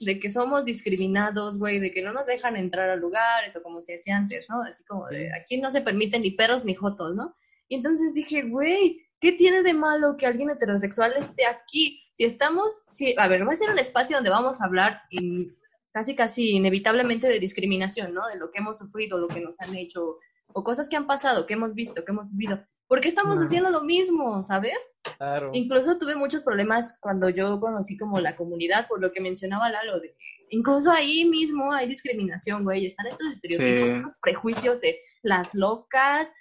[0.00, 3.80] de que somos discriminados, güey, de que no nos dejan entrar a lugares o como
[3.80, 4.62] se decía antes, ¿no?
[4.62, 7.36] Así como de, aquí no se permiten ni perros ni jotos, ¿no?
[7.68, 12.00] Y entonces dije, güey, ¿qué tiene de malo que alguien heterosexual esté aquí?
[12.12, 15.56] Si estamos, si, a ver, va a ser un espacio donde vamos a hablar in-
[15.92, 18.26] casi, casi inevitablemente de discriminación, ¿no?
[18.28, 20.18] De lo que hemos sufrido, lo que nos han hecho,
[20.52, 22.62] o cosas que han pasado, que hemos visto, que hemos vivido.
[22.88, 24.76] ¿Por qué estamos haciendo lo mismo, sabes?
[25.18, 25.50] Claro.
[25.54, 29.98] Incluso tuve muchos problemas cuando yo conocí como la comunidad, por lo que mencionaba Lalo,
[29.98, 30.14] de
[30.50, 33.98] incluso ahí mismo hay discriminación, güey, están estos estereotipos, Sí.
[33.98, 36.32] estos prejuicios de las locas,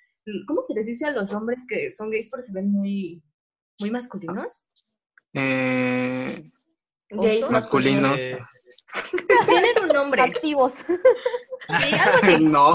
[0.47, 3.21] ¿cómo se les dice a los hombres que son gays porque se ven muy,
[3.79, 4.63] muy masculinos?
[5.33, 6.43] Eh,
[7.09, 8.19] Gays masculinos.
[8.19, 8.39] Eh,
[9.47, 10.73] Tienen un nombre, activos.
[10.73, 12.43] sí, algo así.
[12.43, 12.73] no,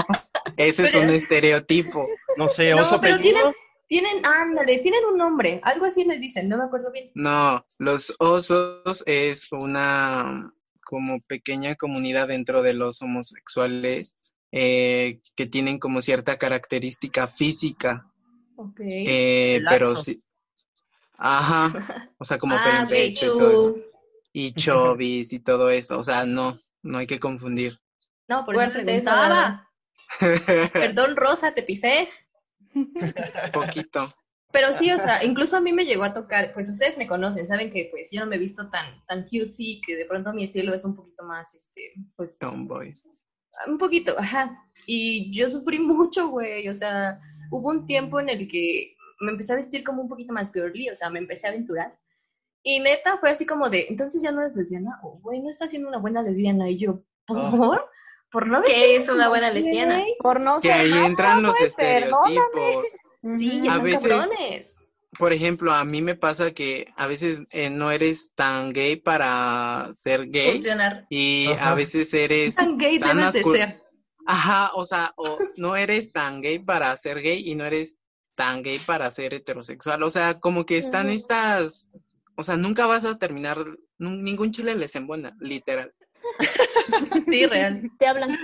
[0.57, 2.07] ese es Pero- un estereotipo.
[2.37, 3.21] no sé, No, oso pero peludo.
[3.21, 3.53] tienen,
[3.87, 7.11] tienen, ándale, tienen un nombre, algo así les dicen, no me acuerdo bien.
[7.15, 10.53] No, los osos es una
[10.85, 14.17] como pequeña comunidad dentro de los homosexuales
[14.51, 18.11] eh, que tienen como cierta característica física,
[18.55, 18.79] Ok.
[18.83, 20.21] eh, pero sí.
[21.17, 21.71] Ajá,
[22.17, 23.75] o sea, como Ah, pecho y todo eso.
[24.33, 27.79] Y chovis y todo eso, o sea, no, no hay que confundir.
[28.27, 29.69] No, por eso preguntaba.
[30.73, 32.09] Perdón, Rosa, te pisé.
[33.53, 34.09] Poquito.
[34.51, 37.47] Pero sí, o sea, incluso a mí me llegó a tocar, pues ustedes me conocen,
[37.47, 40.43] saben que pues yo no me he visto tan, tan cutesy, que de pronto mi
[40.43, 42.93] estilo es un poquito más, este, pues, Tomboy.
[43.67, 44.63] Un poquito, ajá.
[44.85, 47.19] Y yo sufrí mucho, güey, o sea,
[47.51, 50.89] hubo un tiempo en el que me empecé a vestir como un poquito más girly,
[50.89, 51.97] o sea, me empecé a aventurar.
[52.63, 55.69] Y neta fue así como de, entonces ya no eres lesbiana, o güey, no estás
[55.71, 56.69] siendo una buena lesbiana.
[56.69, 57.89] Y yo, ¿por?
[58.31, 60.01] ¿Por no ¿Qué es una buena lesbiana?
[60.19, 62.87] Por no Que ser ahí nada, entran los estereotipos.
[63.35, 64.83] Sí, A veces- cabrones.
[65.19, 69.89] Por ejemplo, a mí me pasa que a veces eh, no eres tan gay para
[69.93, 71.05] ser gay Funcionar.
[71.09, 71.71] y Ajá.
[71.71, 73.81] a veces eres Tan gay tan debes de ser.
[74.25, 77.97] Ajá, o sea, o no eres tan gay para ser gay y no eres
[78.35, 80.01] tan gay para ser heterosexual.
[80.03, 81.89] O sea, como que están estas,
[82.37, 83.57] o sea, nunca vas a terminar,
[83.97, 85.93] ningún chile les embona, literal.
[87.27, 87.81] Sí, real.
[87.99, 88.37] Te hablan.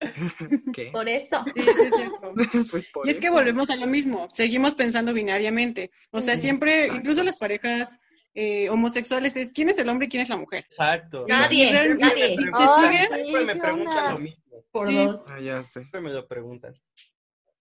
[0.74, 0.90] ¿Qué?
[0.92, 1.44] Por eso.
[1.54, 2.64] Sí, sí.
[2.70, 5.90] Pues por Y es que volvemos a lo mismo, seguimos pensando binariamente.
[6.10, 6.96] O sea, siempre, Exacto.
[7.00, 8.00] incluso las parejas
[8.34, 10.60] eh, homosexuales, es quién es el hombre y quién es la mujer.
[10.64, 11.24] Exacto.
[11.28, 12.36] Nadie, nadie.
[12.36, 14.44] siempre me ¿qué preguntan lo mismo.
[14.70, 14.94] Por Sí.
[14.96, 15.24] dos.
[15.30, 15.80] Ah, ya sé.
[15.80, 16.74] Siempre me lo preguntan.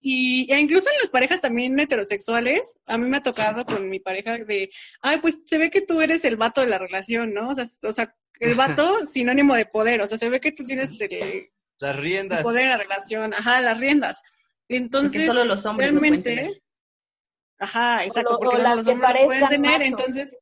[0.01, 3.99] Y e incluso en las parejas también heterosexuales, a mí me ha tocado con mi
[3.99, 4.69] pareja de,
[5.01, 7.49] ay, pues se ve que tú eres el vato de la relación, ¿no?
[7.49, 10.65] O sea, o sea el vato sinónimo de poder, o sea, se ve que tú
[10.65, 11.49] tienes el,
[11.79, 12.43] Las riendas.
[12.43, 14.21] poder en la relación, ajá, las riendas.
[14.67, 16.61] Porque Entonces, solo los hombres lo pueden realmente,
[17.59, 19.85] ajá, exacto, lo- porque o solo los que hombres pueden parezcan tener, macho.
[19.85, 20.37] entonces.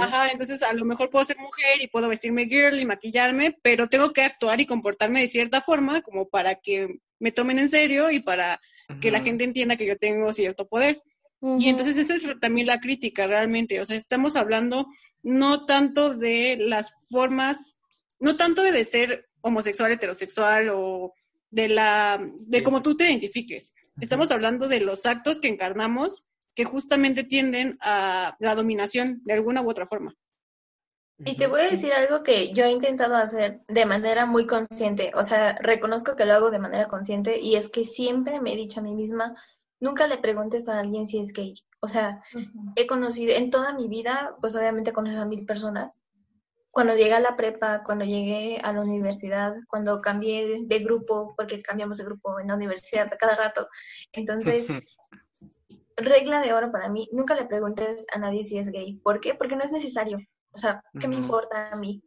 [0.00, 3.88] Ajá, entonces a lo mejor puedo ser mujer y puedo vestirme girl y maquillarme, pero
[3.88, 6.88] tengo que actuar y comportarme de cierta forma como para que
[7.20, 8.60] me tomen en serio y para
[9.00, 11.00] que la gente entienda que yo tengo cierto poder.
[11.60, 14.88] Y entonces esa es también la crítica realmente, o sea, estamos hablando
[15.22, 17.78] no tanto de las formas,
[18.20, 21.14] no tanto de ser homosexual, heterosexual o
[21.50, 22.64] de la, de Sí.
[22.64, 23.74] cómo tú te identifiques.
[24.00, 29.62] Estamos hablando de los actos que encarnamos que justamente tienden a la dominación de alguna
[29.62, 30.14] u otra forma.
[31.24, 35.10] Y te voy a decir algo que yo he intentado hacer de manera muy consciente,
[35.14, 38.56] o sea, reconozco que lo hago de manera consciente y es que siempre me he
[38.56, 39.34] dicho a mí misma,
[39.80, 41.54] nunca le preguntes a alguien si es gay.
[41.80, 42.22] O sea,
[42.74, 46.00] he conocido en toda mi vida, pues obviamente conocí a mil personas.
[46.70, 51.62] Cuando llegué a la prepa, cuando llegué a la universidad, cuando cambié de, grupo, porque
[51.62, 53.68] cambiamos de grupo en la universidad cada rato.
[54.12, 54.68] Entonces,
[55.96, 58.94] regla de oro para mí, nunca le preguntes a nadie si es gay.
[58.98, 59.34] ¿Por qué?
[59.34, 60.18] Porque no es necesario.
[60.52, 62.02] O sea, ¿qué me importa a mí?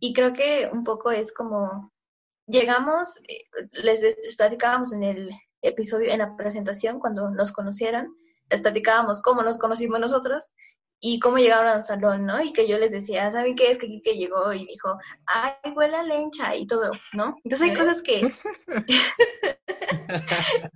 [0.00, 1.92] Y creo que un poco es como,
[2.46, 5.30] llegamos, eh, les platicábamos en el
[5.62, 8.16] episodio, en la presentación, cuando nos conocieron,
[8.50, 10.50] les platicábamos cómo nos conocimos nosotros
[11.00, 12.42] y cómo llegaron al salón, ¿no?
[12.42, 13.78] Y que yo les decía, ¿saben qué es?
[13.78, 17.36] Que llegó y dijo, ay, huele a lencha y todo, ¿no?
[17.44, 17.78] Entonces hay ¿Eh?
[17.78, 18.20] cosas que...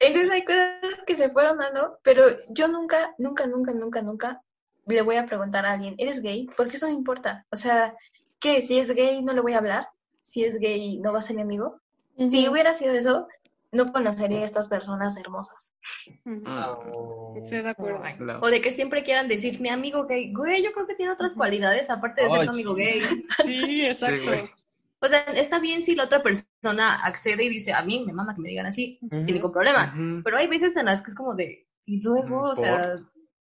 [0.00, 4.42] Entonces hay cosas que se fueron dando, pero yo nunca, nunca, nunca, nunca, nunca
[4.86, 6.48] le voy a preguntar a alguien, ¿eres gay?
[6.56, 7.46] Porque eso no importa.
[7.50, 7.94] O sea,
[8.40, 8.62] ¿qué?
[8.62, 9.88] Si es gay no le voy a hablar,
[10.22, 11.80] si es gay no va a ser mi amigo.
[12.16, 13.28] Si hubiera sido eso,
[13.72, 15.72] no conocería a estas personas hermosas.
[16.44, 16.78] Ah,
[17.36, 18.02] Estoy de acuerdo.
[18.04, 20.32] Ay, la- O de que siempre quieran decir mi amigo gay.
[20.32, 22.80] Güey, yo creo que tiene otras cualidades aparte de ser Ay, tu amigo sí.
[22.80, 23.02] gay.
[23.44, 24.30] Sí, exacto.
[25.00, 28.34] O sea, está bien si la otra persona accede y dice, a mí me mama
[28.36, 29.92] que me digan así, sin ningún problema.
[30.22, 32.98] Pero hay veces en las que es como de, y luego, o sea,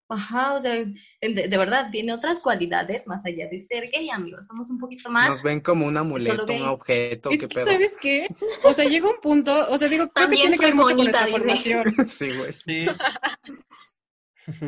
[0.10, 4.47] ajá, o sea, de, de verdad, tiene otras cualidades más allá de ser gay, amigos.
[4.47, 5.30] Somos un poquito más.
[5.30, 7.66] Nos ven como un amuleto, un objeto, Es qué que, pedo.
[7.68, 8.28] ¿sabes qué?
[8.64, 10.88] O sea, llega un punto, o sea, digo, creo que También tiene que ver mucho
[10.88, 11.38] con nuestra dime.
[11.38, 11.84] formación.
[12.10, 12.53] Sí, güey.
[12.66, 12.86] Sí.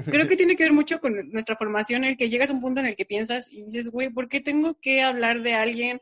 [0.05, 2.79] Creo que tiene que ver mucho con nuestra formación, el que llegas a un punto
[2.81, 5.99] en el que piensas y dices, güey, ¿por qué tengo que hablar de alguien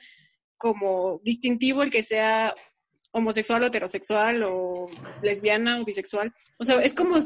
[0.57, 2.53] como distintivo el que sea
[3.11, 4.87] homosexual o heterosexual o
[5.21, 6.33] lesbiana o bisexual?
[6.57, 7.17] O sea, es como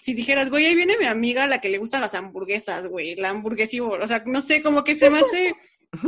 [0.00, 3.30] si dijeras, güey, ahí viene mi amiga la que le gustan las hamburguesas, güey, la
[3.30, 4.04] hamburguesívora.
[4.04, 5.54] O sea, no sé, como que se me hace...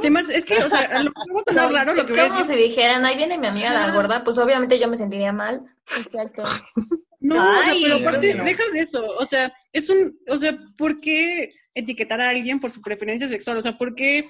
[0.02, 2.02] Se me hace- es que, o sea, a lo mejor va a sonar raro lo
[2.02, 2.54] es que voy a como decir.
[2.54, 5.62] si dijeran, ahí viene mi amiga la gorda, pues obviamente yo me sentiría mal.
[5.98, 6.44] Exacto.
[7.22, 8.44] No, o sea, pero aparte, no.
[8.44, 9.04] deja de eso.
[9.18, 13.58] O sea, es un, o sea, ¿por qué etiquetar a alguien por su preferencia sexual?
[13.58, 14.26] O sea, ¿por qué,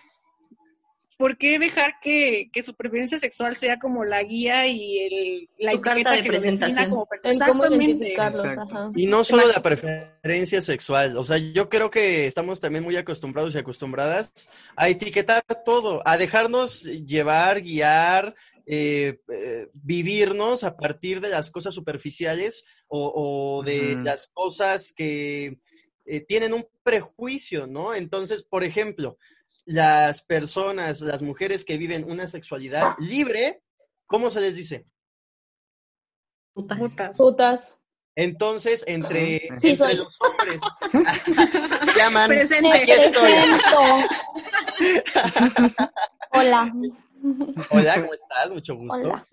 [1.21, 5.79] por qué dejar que, que su preferencia sexual sea como la guía y el, la
[5.79, 6.89] carta etiqueta de que lo presentación.
[6.89, 7.35] como persona?
[7.35, 8.17] Exactamente.
[8.19, 8.91] Ajá.
[8.97, 13.55] Y no solo la preferencia sexual, o sea, yo creo que estamos también muy acostumbrados
[13.55, 21.29] y acostumbradas a etiquetar todo, a dejarnos llevar, guiar, eh, eh, vivirnos a partir de
[21.29, 25.59] las cosas superficiales o, o de las cosas que
[26.07, 27.95] eh, tienen un prejuicio, ¿no?
[27.95, 29.19] Entonces, por ejemplo,
[29.67, 33.63] las personas, las mujeres que viven una sexualidad libre,
[34.07, 34.87] ¿cómo se les dice?
[36.53, 36.79] Putas.
[36.79, 37.17] Putas.
[37.17, 37.77] Putas.
[38.17, 39.97] Entonces, entre, Sí, entre soy.
[39.97, 40.61] los hombres
[41.97, 42.73] llaman Presente.
[42.73, 43.33] Aquí estoy.
[46.33, 46.73] Hola.
[47.71, 48.51] Hola, ¿cómo estás?
[48.51, 48.97] Mucho gusto.
[48.97, 49.27] Hola.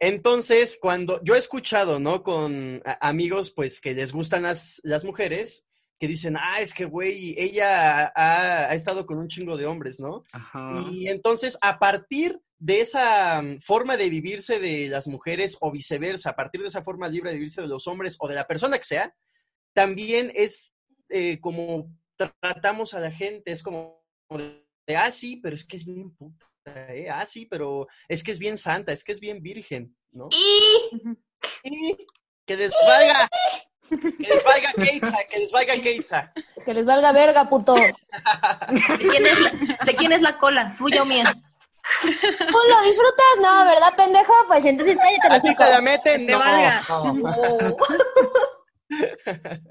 [0.00, 2.22] Entonces, cuando yo he escuchado, ¿no?
[2.22, 5.66] Con amigos, pues, que les gustan las, las mujeres,
[5.98, 9.98] que dicen, ah, es que, güey, ella ha, ha estado con un chingo de hombres,
[9.98, 10.22] ¿no?
[10.32, 10.80] Ajá.
[10.90, 16.30] Y entonces, a partir de esa mm, forma de vivirse de las mujeres o viceversa,
[16.30, 18.78] a partir de esa forma libre de vivirse de los hombres o de la persona
[18.78, 19.14] que sea,
[19.72, 20.72] también es
[21.08, 25.76] eh, como tratamos a la gente, es como de, de, ah, sí, pero es que
[25.76, 26.46] es bien puta,
[26.94, 27.08] ¿eh?
[27.10, 30.28] Ah, sí, pero es que es bien santa, es que es bien virgen, ¿no?
[30.32, 31.18] Y
[31.64, 31.96] Y
[32.44, 33.28] que les valga,
[33.88, 36.32] que les valga Keita, que les valga Keita.
[36.64, 37.80] Que les valga verga, putos.
[37.80, 40.74] ¿De quién es la, de quién es la cola?
[40.78, 41.24] ¿Tuya o mía?
[42.02, 43.34] ¿Tú lo disfrutas?
[43.40, 44.32] No, ¿verdad, pendejo?
[44.48, 46.26] Pues entonces cállate ¿Así te la meten?
[46.26, 47.76] Te No, no.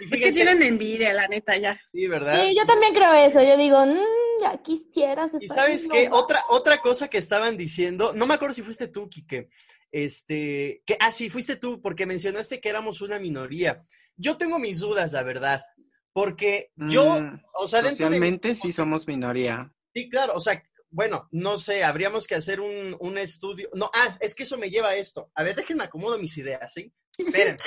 [0.00, 1.78] Y Es que tienen envidia, la neta, ya.
[1.92, 2.40] sí, ¿verdad?
[2.40, 3.42] Sí, yo también creo eso.
[3.42, 5.30] Yo digo, "Mm, ya quisieras.
[5.38, 6.22] Y estar sabes bien qué, nomás".
[6.22, 9.48] otra, otra cosa que estaban diciendo, no me acuerdo si fuiste tú, Quique,
[9.92, 13.82] este, que, ah, sí, fuiste tú, porque mencionaste que éramos una minoría.
[14.16, 15.64] Yo tengo mis dudas, la verdad,
[16.12, 19.72] porque yo, Mm, o sea, dentro de sí somos minoría.
[19.94, 23.68] Sí, claro, o sea, bueno, no sé, habríamos que hacer un, un estudio.
[23.74, 25.30] No, ah, es que eso me lleva a esto.
[25.34, 26.92] A ver, déjenme acomodo mis ideas, ¿sí?
[27.16, 27.58] Esperen,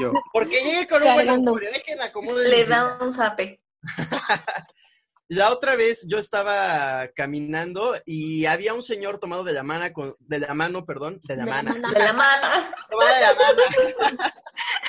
[0.00, 0.12] Yo.
[0.32, 3.00] porque llegué con un buen augurio, déjenme acomodo le mis da ideas.
[3.00, 3.62] un zape.
[5.34, 10.14] La otra vez yo estaba caminando y había un señor tomado de la mano, con,
[10.18, 11.72] de la mano, perdón, de la mano.
[11.72, 12.46] De la mano.
[12.90, 14.18] tomado de la mano.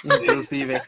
[0.04, 0.84] Inclusive.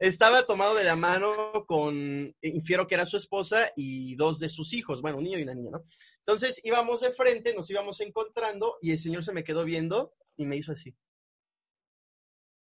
[0.00, 4.72] Estaba tomado de la mano con, infiero que era su esposa y dos de sus
[4.72, 5.84] hijos, bueno, un niño y una niña, ¿no?
[6.18, 10.46] Entonces íbamos de frente, nos íbamos encontrando y el señor se me quedó viendo y
[10.46, 10.96] me hizo así.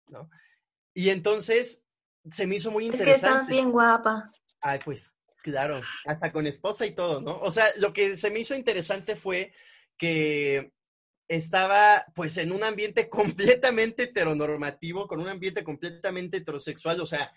[0.07, 0.29] ¿No?
[0.93, 1.85] Y entonces
[2.29, 3.27] se me hizo muy Es que interesante.
[3.27, 4.29] estás bien guapa.
[4.63, 7.37] Ay, pues, claro, hasta con esposa y todo, ¿no?
[7.41, 9.51] O sea, lo que se me hizo interesante fue
[9.97, 10.71] que
[11.27, 17.29] estaba, pues, en un ambiente completamente heteronormativo, con un ambiente completamente heterosexual, o sea,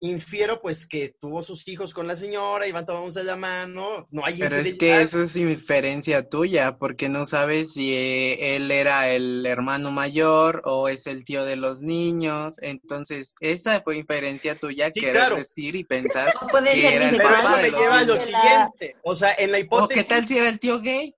[0.00, 4.24] infiero, pues, que tuvo sus hijos con la señora, iban tomados de la mano, no
[4.24, 9.10] hay Pero es que eso es inferencia tuya, porque no sabes si eh, él era
[9.10, 12.56] el hermano mayor o es el tío de los niños.
[12.62, 15.36] Entonces, esa fue inferencia tuya, Sí, querer claro.
[15.36, 16.34] decir y pensar.
[16.40, 19.34] No puede que ser era el Pero eso me lleva a lo siguiente, o sea,
[19.38, 21.14] en la ¿O qué hipótesis, tal si era el tío gay?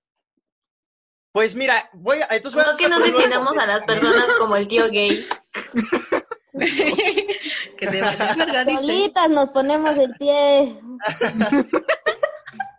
[1.31, 4.69] pues mira, voy a, entonces voy a que no definamos a las personas como el
[4.69, 5.27] tío gay.
[7.77, 8.01] Que te.
[8.81, 10.75] Solitas nos ponemos el pie.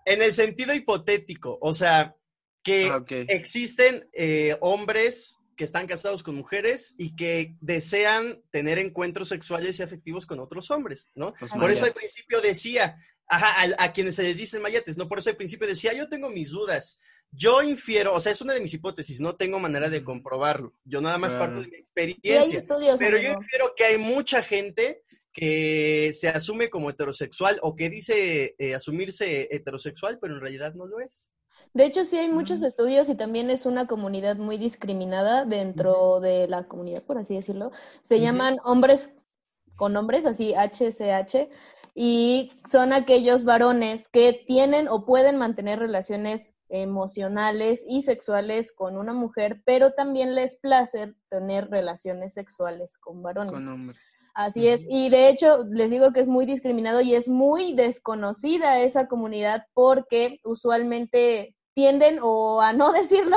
[0.08, 2.14] En el sentido hipotético, o sea,
[2.62, 9.28] que Ah, existen eh, hombres que están casados con mujeres y que desean tener encuentros
[9.28, 11.34] sexuales y afectivos con otros hombres, ¿no?
[11.40, 15.08] Los Por eso al principio decía, ajá, a, a quienes se les dicen mayates, ¿no?
[15.08, 17.00] Por eso al principio decía, yo tengo mis dudas.
[17.32, 20.72] Yo infiero, o sea, es una de mis hipótesis, no tengo manera de comprobarlo.
[20.84, 21.46] Yo nada más Claro.
[21.52, 22.58] parto de mi experiencia.
[22.60, 22.98] estudios.
[22.98, 25.02] Pero yo infiero que hay mucha gente
[25.32, 30.86] que se asume como heterosexual o que dice eh, asumirse heterosexual, pero en realidad no
[30.86, 31.32] lo es.
[31.74, 32.64] De hecho, sí hay muchos Mm.
[32.64, 37.70] estudios y también es una comunidad muy discriminada dentro de la comunidad, por así decirlo.
[38.02, 39.12] Se llaman hombres
[39.76, 41.48] con hombres, así HCH,
[41.94, 49.12] y son aquellos varones que tienen o pueden mantener relaciones emocionales y sexuales con una
[49.12, 53.52] mujer, pero también les place tener relaciones sexuales con varones.
[53.52, 53.98] Con hombre.
[54.34, 58.80] Así es, y de hecho les digo que es muy discriminado y es muy desconocida
[58.80, 63.36] esa comunidad porque usualmente tienden o a no decirlo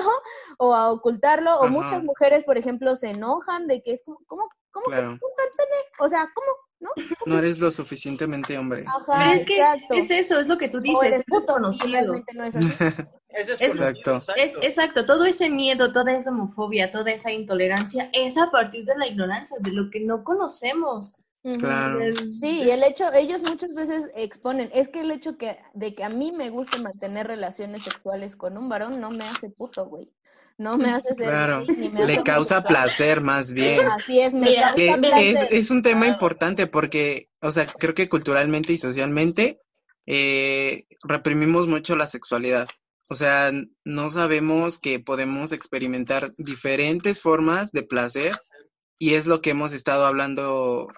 [0.57, 4.49] o a ocultarlo o muchas mujeres, por ejemplo, se enojan de que es como, ¿cómo,
[4.71, 5.11] cómo que Claro.
[5.11, 5.81] te gusta el pene?
[5.99, 6.47] O sea, ¿cómo?
[6.81, 6.89] ¿No?
[7.25, 8.85] No eres lo suficientemente hombre.
[8.87, 9.93] Ajá, Pero es que exacto.
[9.95, 12.13] es eso, es lo que tú dices, es desconocido.
[12.33, 12.69] no es así.
[13.31, 14.41] Es desconocido, Exacto.
[14.41, 18.97] Es exacto, todo ese miedo, toda esa homofobia, toda esa intolerancia es a partir de
[18.97, 21.13] la ignorancia, de lo que no conocemos.
[21.43, 21.99] Claro.
[22.39, 26.03] Sí, y el hecho, ellos muchas veces exponen, es que el hecho que, de que
[26.03, 30.11] a mí me guste mantener relaciones sexuales con un varón no me hace puto, güey.
[30.57, 31.63] No me hace ser Claro.
[31.65, 33.87] gay, ni me Le hace causa placer más bien.
[33.87, 35.47] Así es, me Mira, causa es, placer.
[35.51, 39.61] es un tema importante porque, o sea, creo que culturalmente y socialmente
[40.05, 42.67] eh, reprimimos mucho la sexualidad.
[43.09, 43.51] O sea,
[43.85, 48.33] no sabemos que podemos experimentar diferentes formas de placer
[48.99, 50.89] y es lo que hemos estado hablando,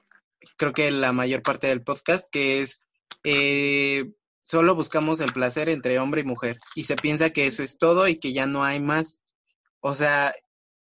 [0.61, 2.83] creo que la mayor parte del podcast, que es
[3.23, 7.79] eh, solo buscamos el placer entre hombre y mujer y se piensa que eso es
[7.79, 9.23] todo y que ya no hay más.
[9.79, 10.35] O sea,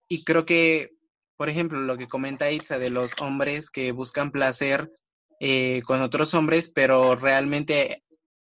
[0.08, 0.92] y creo que,
[1.38, 4.92] por ejemplo, lo que comenta Itza de los hombres que buscan placer
[5.40, 8.04] eh, con otros hombres, pero realmente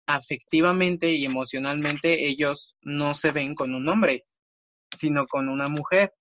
[0.05, 4.23] afectivamente y emocionalmente ellos no se ven con un hombre,
[4.95, 6.13] sino con una mujer.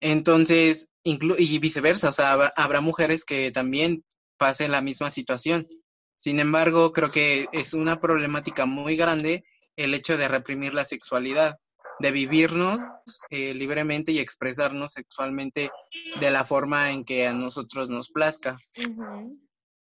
[0.00, 4.02] Entonces, inclu- y viceversa, o sea, habrá, habrá mujeres que también
[4.40, 5.68] pasen la misma situación.
[6.16, 9.44] Sin embargo, creo que es una problemática muy grande
[9.76, 11.58] el hecho de reprimir la sexualidad,
[11.98, 12.80] de vivirnos
[13.28, 15.70] eh, libremente y expresarnos sexualmente
[16.18, 18.56] de la forma en que a nosotros nos plazca.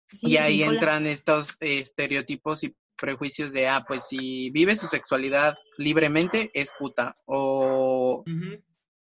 [0.10, 0.74] Sí, y ahí Nicola.
[0.74, 6.72] entran estos eh, estereotipos y prejuicios de, ah, pues si vive su sexualidad libremente, es
[6.78, 7.16] puta.
[7.26, 8.24] O,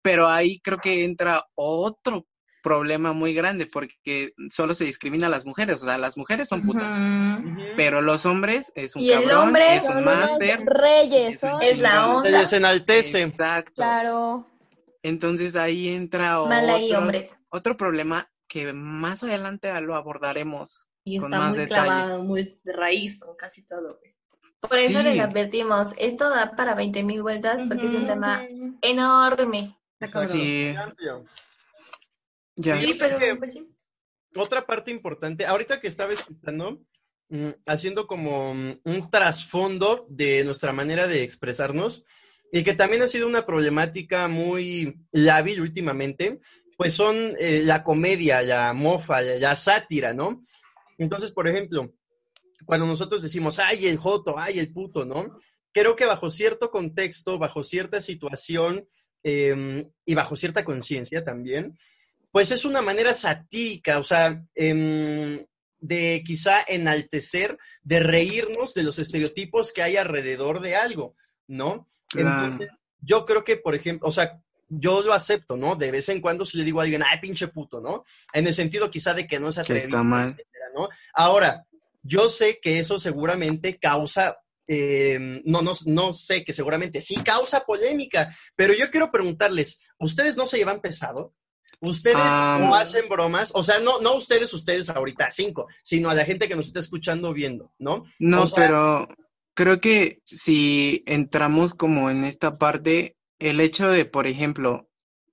[0.02, 2.26] pero ahí creo que entra otro
[2.68, 6.62] problema muy grande porque solo se discrimina a las mujeres, o sea, las mujeres son
[6.62, 6.98] putas,
[7.76, 11.62] pero los hombres es un Y el cabrón, hombre es un máster, Reyes, es un.
[11.62, 12.30] Es la onda.
[12.30, 13.22] Se les enaltece.
[13.22, 13.72] Exacto.
[13.76, 14.46] Claro.
[15.02, 20.88] Entonces ahí entra otros- otro problema que más adelante lo abordaremos.
[21.04, 21.82] Y Con está más muy detalle.
[21.86, 23.98] clavado, muy de raíz con casi todo.
[24.60, 25.04] Por eso Sí.
[25.04, 28.42] les advertimos, esto da para 20 mil vueltas porque es un tema
[28.82, 29.74] enorme.
[30.30, 30.74] Sí.
[32.58, 32.76] Ya.
[32.76, 33.66] Sí, pero pues sí.
[34.36, 36.82] Otra parte importante, ahorita que estaba escuchando,
[37.30, 42.04] mm, haciendo como mm, un trasfondo de nuestra manera de expresarnos,
[42.52, 46.40] y que también ha sido una problemática muy lábil últimamente,
[46.76, 50.42] pues son eh, la comedia, la mofa, la, la sátira, ¿no?
[50.98, 51.92] Entonces, por ejemplo,
[52.64, 55.38] cuando nosotros decimos, ay, el joto, ay, el puto, ¿no?
[55.72, 58.88] Creo que bajo cierto contexto, bajo cierta situación
[59.22, 61.76] eh, y bajo cierta conciencia también,
[62.30, 65.44] pues es una manera satírica, o sea, em,
[65.80, 71.14] de quizá enaltecer, de reírnos de los estereotipos que hay alrededor de algo,
[71.46, 71.88] ¿no?
[72.08, 72.46] Claro.
[72.46, 72.68] Entonces,
[73.00, 75.76] yo creo que, por ejemplo, o sea, yo lo acepto, ¿no?
[75.76, 78.04] De vez en cuando si le digo a alguien, ay, pinche puto, ¿no?
[78.32, 80.30] En el sentido quizá de que no se atrevido, está mal.
[80.30, 80.88] etcétera, ¿no?
[81.14, 81.64] Ahora,
[82.02, 87.60] yo sé que eso seguramente causa, eh, no, no, no sé que seguramente sí causa
[87.60, 91.30] polémica, pero yo quiero preguntarles, ¿ustedes no se llevan pesado?
[91.80, 93.52] ¿Ustedes no hacen bromas?
[93.54, 96.80] O sea, no, no ustedes, ustedes ahorita, cinco, sino a la gente que nos está
[96.80, 98.04] escuchando viendo, ¿no?
[98.18, 99.08] No, O sea- pero
[99.54, 104.88] creo que si entramos como en esta parte, el hecho de, por ejemplo,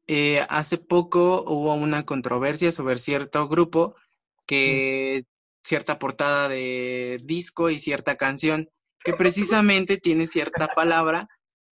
[0.07, 3.95] eh, hace poco hubo una controversia sobre cierto grupo
[4.45, 5.25] que
[5.63, 8.69] cierta portada de disco y cierta canción
[9.03, 11.27] que precisamente tiene cierta palabra.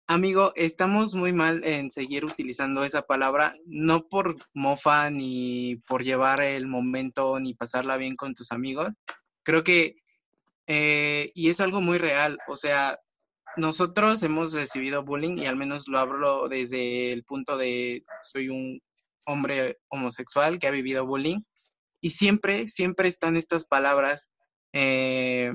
[0.08, 6.42] Amigo, estamos muy mal en seguir utilizando esa palabra, no por mofa ni por llevar
[6.42, 8.94] el momento ni pasarla bien con tus amigos.
[9.44, 9.96] Creo que
[10.68, 13.00] eh, y es algo muy real, o sea,
[13.56, 18.82] nosotros hemos recibido bullying y al menos lo hablo desde el punto de soy un
[19.26, 21.40] hombre homosexual que ha vivido bullying
[22.02, 24.30] y siempre, siempre están estas palabras
[24.74, 25.52] eh,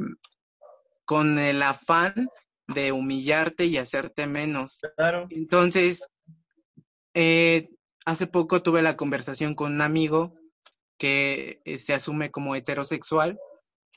[1.05, 2.29] con el afán
[2.69, 4.79] de humillarte y hacerte menos.
[4.97, 5.27] Claro.
[5.31, 6.07] Entonces,
[7.15, 7.71] eh,
[8.05, 10.35] hace poco tuve la conversación con un amigo
[10.99, 13.39] que eh, se asume como heterosexual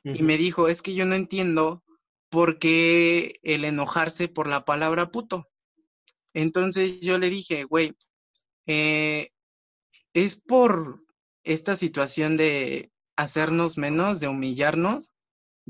[0.04, 1.84] y me dijo, es que yo no entiendo
[2.30, 5.48] por qué el enojarse por la palabra puto.
[6.34, 7.94] Entonces yo le dije, güey,
[8.66, 9.30] eh,
[10.14, 11.04] es por
[11.44, 15.12] esta situación de hacernos menos, de humillarnos,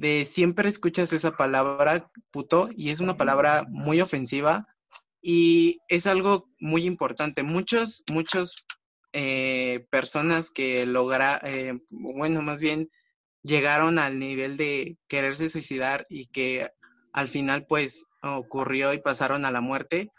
[0.02, 4.68] de siempre escuchas esa palabra puto y es una palabra muy ofensiva
[5.22, 7.44] y es algo muy importante.
[7.44, 8.66] Muchos, muchos
[9.14, 12.90] eh, personas que logra, eh, bueno, más bien
[13.44, 16.68] llegaron al nivel de quererse suicidar y que
[17.14, 20.10] al final pues ocurrió y pasaron a la muerte,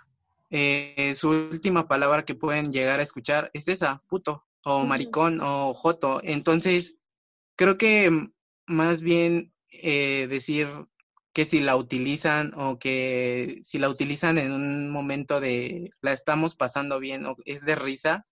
[0.51, 5.75] eh, su última palabra que pueden llegar a escuchar es esa, puto, o maricón, o
[5.75, 6.21] joto.
[6.23, 6.95] Entonces,
[7.57, 8.29] creo que
[8.67, 10.69] más bien eh, decir
[11.33, 16.57] que si la utilizan o que si la utilizan en un momento de la estamos
[16.57, 18.27] pasando bien o es de risa,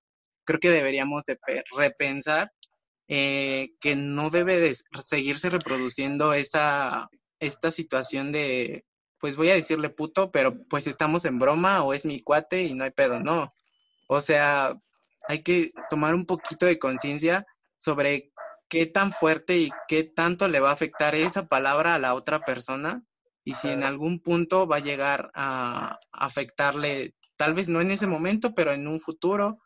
[0.44, 2.52] creo que deberíamos de pe- repensar
[3.08, 7.08] eh, que no debe de seguirse reproduciendo esa,
[7.40, 8.84] esta situación de,
[9.18, 12.74] pues voy a decirle puto, pero pues estamos en broma o es mi cuate y
[12.74, 13.52] no hay pedo, no.
[14.08, 14.74] O sea,
[15.28, 18.29] hay que tomar un poquito de conciencia sobre
[18.70, 22.40] qué tan fuerte y qué tanto le va a afectar esa palabra a la otra
[22.40, 23.02] persona
[23.44, 28.06] y si en algún punto va a llegar a afectarle, tal vez no en ese
[28.06, 29.58] momento, pero en un futuro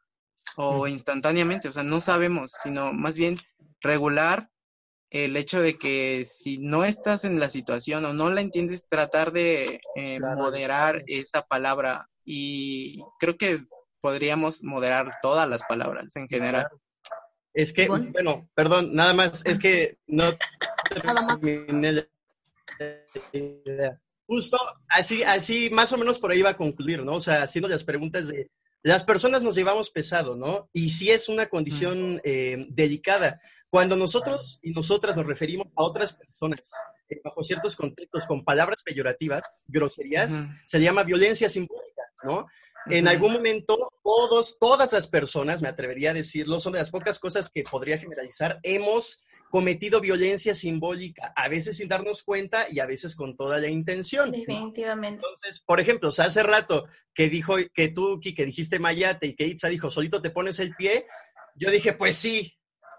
[0.57, 3.37] o instantáneamente, o sea, no sabemos, sino más bien
[3.81, 4.49] regular
[5.11, 9.33] el hecho de que si no estás en la situación o no la entiendes, tratar
[9.33, 12.09] de eh, Claro, moderar esa palabra.
[12.25, 13.65] Y creo que
[14.01, 16.67] podríamos moderar todas las palabras en general.
[17.55, 18.11] Es que, Bueno.
[18.13, 20.25] bueno, perdón, nada más, es que no
[21.41, 24.01] terminé la.
[24.27, 27.15] Justo así, así más o menos por ahí va a concluir, ¿no?
[27.15, 28.51] O sea, haciendo las preguntas de,
[28.85, 30.69] las personas nos llevamos pesado, ¿no?
[30.73, 33.41] Y sí es una condición eh, delicada.
[33.71, 36.61] Cuando nosotros y nosotras nos referimos a otras personas
[37.09, 40.53] eh, bajo ciertos contextos con palabras peyorativas, groserías, Ujú.
[40.67, 42.47] se llama violencia simbólica, ¿no?
[42.91, 47.19] En algún momento, todos, todas las personas, me atrevería a decirlo, son de las pocas
[47.19, 52.87] cosas que podría generalizar, hemos cometido violencia simbólica, a veces sin darnos cuenta y a
[52.87, 54.33] veces con toda la intención.
[54.33, 55.23] Definitivamente.
[55.23, 59.35] Entonces, por ejemplo, o sea, hace rato que dijo, que tú, que dijiste Mayate y
[59.35, 61.07] que Itza dijo, solito te pones el pie,
[61.55, 62.59] yo dije, pues sí,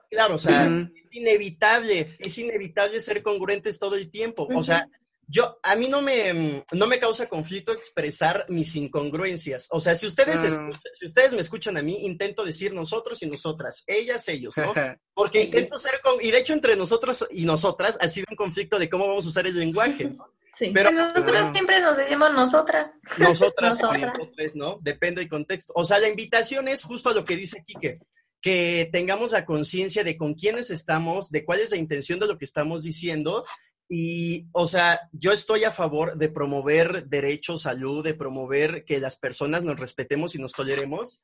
[0.10, 4.48] claro, o sea, es inevitable, es inevitable ser congruentes todo el tiempo.
[4.56, 4.88] O sea,
[5.28, 9.68] yo, a mí no me, no me causa conflicto expresar mis incongruencias.
[9.72, 10.48] O sea, si ustedes, Claro.
[10.70, 14.74] escuchan- si ustedes me escuchan a mí, intento decir nosotros y nosotras, ellas, ellos, ¿no?
[15.14, 18.78] Porque intento ser, con, y de hecho entre nosotros y nosotras ha sido un conflicto
[18.80, 20.06] de cómo vamos a usar el lenguaje.
[20.06, 20.28] ¿no?
[20.56, 20.72] Sí.
[20.74, 21.52] Pero Pues nosotros Ah.
[21.52, 22.90] siempre nos decimos nosotras.
[23.18, 24.14] nosotras, y Nosotras.
[24.18, 24.80] nosotros, ¿no?
[24.82, 25.74] Depende del contexto.
[25.76, 28.00] O sea, la invitación es justo a lo que dice Quique,
[28.42, 32.38] que tengamos la conciencia de con quiénes estamos, de cuál es la intención de lo
[32.38, 33.44] que estamos diciendo.
[33.88, 39.16] Y, o sea, yo estoy a favor de promover derechos, salud, de promover que las
[39.16, 41.24] personas nos respetemos y nos toleremos,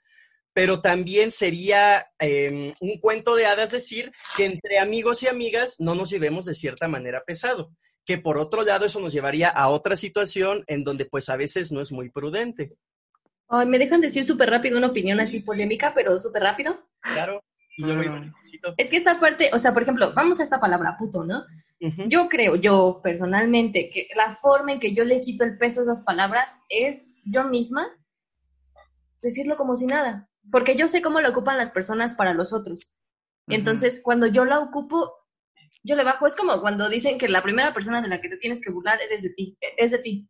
[0.54, 5.96] pero también sería eh, un cuento de hadas decir que entre amigos y amigas no
[5.96, 7.72] nos llevemos de cierta manera pesado
[8.06, 11.72] que por otro lado eso nos llevaría a otra situación en donde pues a veces
[11.72, 12.74] no es muy prudente.
[13.48, 16.90] Ay, ¿me dejan decir súper rápido una opinión así polémica, pero súper rápido?
[17.02, 17.44] Claro.
[17.82, 18.74] Y yo.
[18.78, 21.44] Es que esta parte, o sea, por ejemplo, vamos a esta palabra puto, ¿no?
[22.08, 25.84] Yo creo, yo personalmente, que la forma en que yo le quito el peso a
[25.84, 27.88] esas palabras es yo misma
[29.22, 32.94] decirlo como si nada, porque yo sé cómo lo ocupan las personas para los otros.
[33.48, 35.12] Entonces, cuando yo la ocupo,
[35.84, 36.28] yo le bajo.
[36.28, 39.00] Es como cuando dicen que la primera persona de la que te tienes que burlar
[39.02, 40.30] eres de ti, es de ti,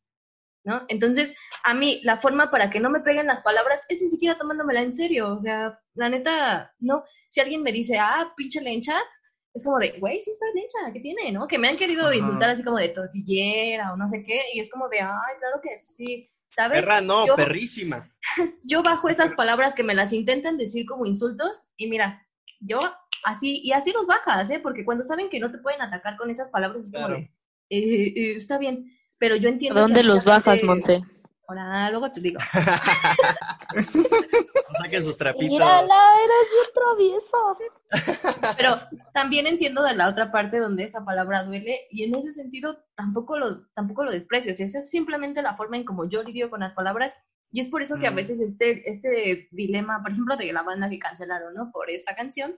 [0.64, 0.86] ¿no?
[0.90, 4.38] Entonces, a mí, la forma para que no me peguen las palabras es ni siquiera
[4.38, 5.34] tomándomela en serio.
[5.34, 7.04] O sea, la neta, no.
[7.30, 8.94] Si alguien me dice, ah, pinche lencha,
[9.54, 11.48] es como de, güey, sí soy lencha, ¿qué tiene, no?
[11.48, 12.16] Que me han querido Ajá.
[12.16, 15.60] insultar así como de tortillera o no sé qué, y es como de, ay, claro
[15.62, 16.80] que sí, ¿sabes?
[16.82, 18.10] Perra, no, Yo- perrísima.
[18.64, 22.26] yo bajo esas palabras que me las intentan decir como insultos y mira,
[22.62, 22.80] yo
[23.26, 24.60] así, y así los bajas, ¿eh?
[24.62, 27.20] Porque cuando saben que no te pueden atacar con esas palabras es como Claro.
[27.20, 27.32] de,
[27.72, 28.86] eh, eh, está bien,
[29.22, 31.02] pero yo entiendo que ¿Dónde a mucha los bajas, gente- Monse?
[31.48, 32.40] Ahora, luego te digo.
[34.82, 35.50] Saquen sus trapitos.
[35.50, 37.58] Mírala, eres bien travieso.
[38.58, 38.78] Pero
[39.14, 43.38] también entiendo de la otra parte donde esa palabra duele y en ese sentido tampoco
[43.38, 44.52] lo, tampoco lo desprecio.
[44.54, 47.18] O sea, esa es simplemente la forma en como yo lidio con las palabras
[47.52, 48.16] y es por eso que a Mm.
[48.16, 51.70] veces este, este dilema, por ejemplo, de la banda que cancelaron, ¿no?
[51.72, 52.58] Por esta canción,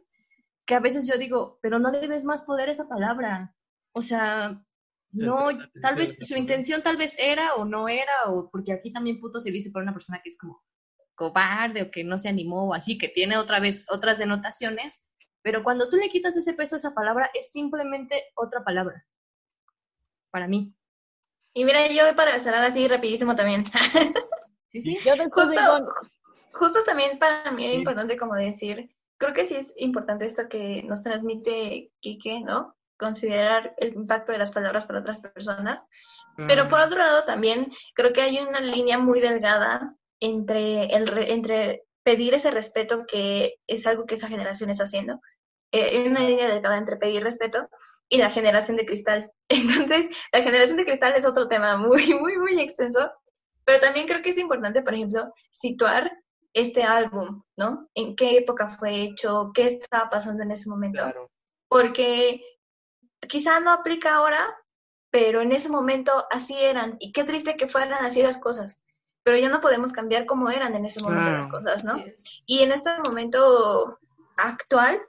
[0.65, 3.55] que a veces yo digo, pero no le des más poder a esa palabra.
[3.91, 4.63] O sea,
[5.13, 5.49] no,
[5.81, 9.39] tal vez su intención tal vez era o no era, o porque aquí también puto
[9.39, 10.61] se dice por una persona que es como
[11.15, 15.07] cobarde o que no se animó o así, que tiene otra vez otras denotaciones,
[15.41, 19.05] pero cuando tú le quitas ese peso a esa palabra, es simplemente otra palabra.
[20.31, 20.73] Para mí.
[21.53, 23.63] Y mira, yo para cerrar así rapidísimo también.
[24.69, 24.97] Sí, sí.
[25.05, 25.91] Yo después Justo- digo,
[26.53, 30.81] Justo también para mí era importante como decir, creo que sí es importante esto que
[30.81, 32.75] nos transmite Quique, ¿no?
[33.03, 35.85] Considerar el impacto de las palabras para otras personas.
[36.47, 41.31] Pero por otro lado también creo que hay una línea muy delgada entre, el re-
[41.33, 45.19] entre pedir ese respeto que es algo que esa generación está haciendo.
[45.71, 47.67] Eh, hay una línea delgada entre pedir respeto
[48.09, 49.31] y la generación de cristal.
[49.49, 53.11] Entonces, la generación de cristal es otro tema muy, muy, muy extenso.
[53.65, 56.11] Pero también creo que es importante, por ejemplo, situar
[56.53, 57.89] este álbum, ¿no?
[57.95, 61.31] En qué época fue hecho, qué estaba pasando en ese momento Claro.
[61.67, 62.41] porque
[63.27, 64.55] quizá no aplica ahora,
[65.11, 66.95] pero en ese momento así eran.
[66.99, 68.81] Y qué triste que fueran así las cosas.
[69.23, 72.03] Pero ya no podemos cambiar cómo eran en ese momento las cosas, ¿no?
[72.45, 73.99] Y en este momento
[74.35, 74.99] actual,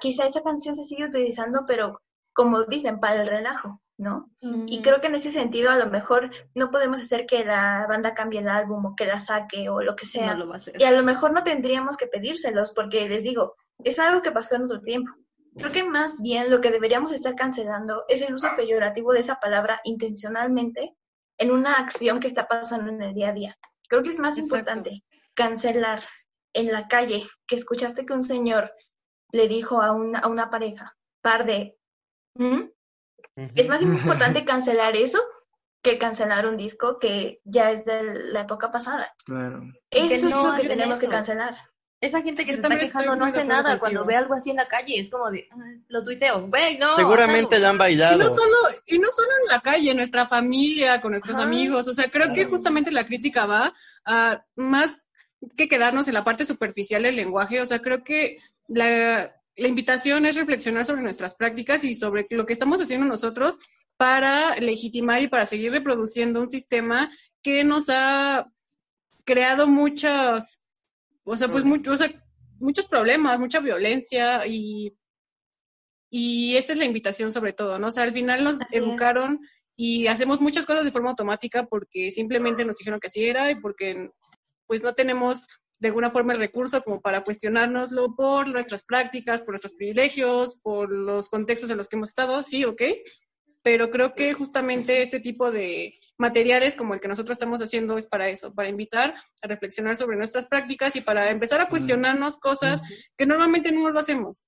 [0.00, 2.00] quizá esa canción se sigue utilizando, pero
[2.32, 4.28] como dicen, para el relajo, ¿no?
[4.66, 8.14] Y creo que en ese sentido a lo mejor no podemos hacer que la banda
[8.14, 10.32] cambie el álbum o que la saque o lo que sea.
[10.32, 10.80] No lo va a hacer.
[10.80, 14.56] Y a lo mejor no tendríamos que pedírselos porque les digo, es algo que pasó
[14.56, 15.12] en otro tiempo.
[15.56, 19.40] Creo que más bien lo que deberíamos estar cancelando es el uso peyorativo de esa
[19.40, 20.94] palabra intencionalmente
[21.38, 23.58] en una acción que está pasando en el día a día.
[23.88, 24.56] Creo que es más Exacto.
[24.56, 26.00] importante cancelar
[26.52, 28.72] en la calle que escuchaste que un señor
[29.32, 31.76] le dijo a una, a una pareja, par de...
[32.34, 32.70] ¿Mm?
[33.54, 35.20] Es más importante cancelar eso
[35.82, 38.02] que cancelar un disco que ya es de
[38.32, 39.14] la época pasada.
[39.24, 39.62] Claro.
[39.88, 41.56] Que Eso es lo que tenemos que cancelar.
[42.00, 43.80] Esa gente que Yo se está quejando no hace nada contigo.
[43.80, 44.98] cuando ve algo así en la calle.
[44.98, 45.56] Es como de, "Ah,
[45.88, 46.46] lo tuiteo.
[46.48, 46.96] Güey, no.
[46.96, 47.62] Seguramente algo".
[47.62, 48.34] la han Y no bailado.
[48.36, 48.56] solo,
[48.86, 51.46] y no solo en la calle, en nuestra familia, con nuestros Ajá.
[51.46, 51.88] amigos.
[51.88, 53.74] O sea, creo que justamente la crítica va
[54.06, 54.98] a más
[55.56, 57.60] que quedarnos en la parte superficial del lenguaje.
[57.60, 62.46] O sea, creo que la, la invitación es reflexionar sobre nuestras prácticas y sobre lo
[62.46, 63.58] que estamos haciendo nosotros
[63.98, 67.10] para legitimar y para seguir reproduciendo un sistema
[67.42, 68.46] que nos ha
[69.26, 70.62] creado muchas,
[71.24, 72.24] o sea, pues muchos, o sea,
[72.58, 74.92] muchos problemas, mucha violencia y
[76.12, 77.86] Y esa es la invitación sobre todo, ¿no?
[77.88, 78.82] O sea, al final nos Así es.
[78.82, 79.38] educaron
[79.76, 83.60] y hacemos muchas cosas de forma automática porque simplemente nos dijeron que así era y
[83.60, 84.10] porque
[84.66, 85.46] pues no tenemos
[85.78, 90.90] de alguna forma el recurso como para cuestionárnoslo por nuestras prácticas, por nuestros privilegios, por
[90.92, 92.82] los contextos en los que hemos estado, sí, ok,
[93.62, 98.06] pero creo que justamente este tipo de materiales como el que nosotros estamos haciendo es
[98.06, 102.82] para eso, para invitar a reflexionar sobre nuestras prácticas y para empezar a cuestionarnos cosas
[103.16, 104.46] que normalmente no lo hacemos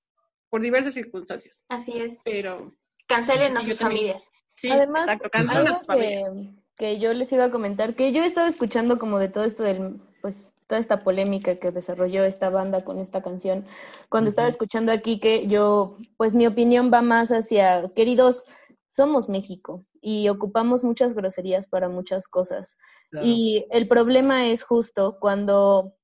[0.49, 2.21] por diversas circunstancias, Así es.
[2.23, 2.71] pero
[3.07, 4.29] Cancelen a Sí, yo sus familias.
[4.55, 6.31] sí, Además, exacto, cancelen a sus familias.
[6.33, 9.43] que, que yo les iba a comentar, que yo he estado escuchando como de todo
[9.43, 13.65] esto del, pues, toda esta polémica que desarrolló esta banda con esta canción,
[14.09, 18.45] cuando estaba escuchando aquí que yo, pues mi opinión va más hacia, queridos,
[18.93, 22.77] somos México y ocupamos muchas groserías para muchas cosas.
[23.09, 23.25] Claro.
[23.25, 25.95] Y el problema es justo cuando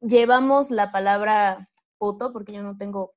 [0.00, 3.14] llevamos la palabra puto, porque yo no tengo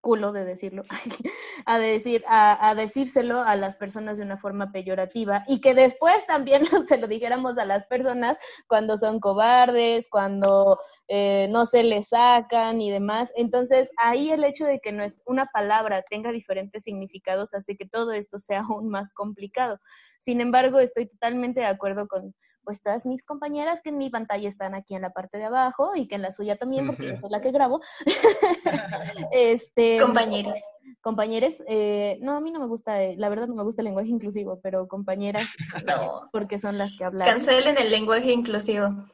[0.00, 0.84] culo de decirlo,
[1.66, 6.26] a decir, a, a decírselo a las personas de una forma peyorativa y que después
[6.26, 10.78] también se lo dijéramos a las personas cuando son cobardes, cuando
[11.08, 13.32] eh, no se les sacan y demás.
[13.36, 17.86] Entonces, ahí el hecho de que no es una palabra tenga diferentes significados hace que
[17.86, 19.78] todo esto sea aún más complicado.
[20.18, 22.34] Sin embargo, estoy totalmente de acuerdo con
[22.64, 25.96] pues todas mis compañeras que en mi pantalla están aquí en la parte de abajo
[25.96, 27.80] y que en la suya también, porque yo soy la que grabo.
[29.32, 30.58] este, Compañeros.
[31.00, 33.86] compañeres, eh, no, a mí no me gusta, eh, la verdad no me gusta el
[33.86, 35.46] lenguaje inclusivo, pero compañeras,
[35.86, 36.28] No.
[36.32, 37.28] porque son las que hablan.
[37.28, 39.06] Cancelen el lenguaje inclusivo.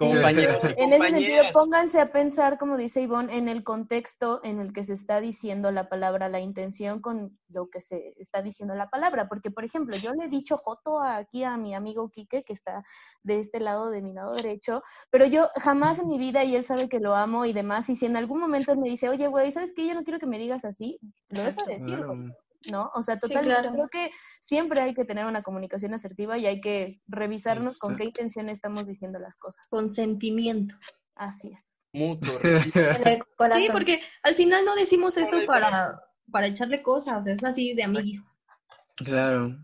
[0.00, 4.58] Compañeros y En ese sentido, pónganse a pensar, como dice Ivonne, en el contexto en
[4.58, 8.74] el que se está diciendo la palabra, la intención con lo que se está diciendo
[8.74, 9.28] la palabra.
[9.28, 12.82] Porque, por ejemplo, yo le he dicho Joto aquí a mi amigo Quique, que está
[13.22, 16.64] de este lado de mi lado derecho, pero yo jamás en mi vida, y él
[16.64, 19.28] sabe que lo amo y demás, y si en algún momento él me dice, oye,
[19.28, 19.86] güey, ¿sabes qué?
[19.86, 20.98] Yo no quiero que me digas así,
[21.28, 22.32] lo dejo de decir, güey.
[22.70, 22.90] ¿No?
[22.94, 23.72] O sea, totalmente, claro.
[23.72, 24.10] creo que
[24.40, 28.86] siempre hay que tener una comunicación asertiva y hay que revisarnos con qué intención estamos
[28.86, 29.64] diciendo las cosas.
[29.70, 30.74] Consentimiento.
[31.14, 31.70] Así es.
[31.92, 32.38] Mutuo.
[33.54, 36.00] Sí, porque al final no decimos eso para,
[36.30, 38.20] para echarle cosas, es así de amiguis.
[38.96, 39.56] Claro.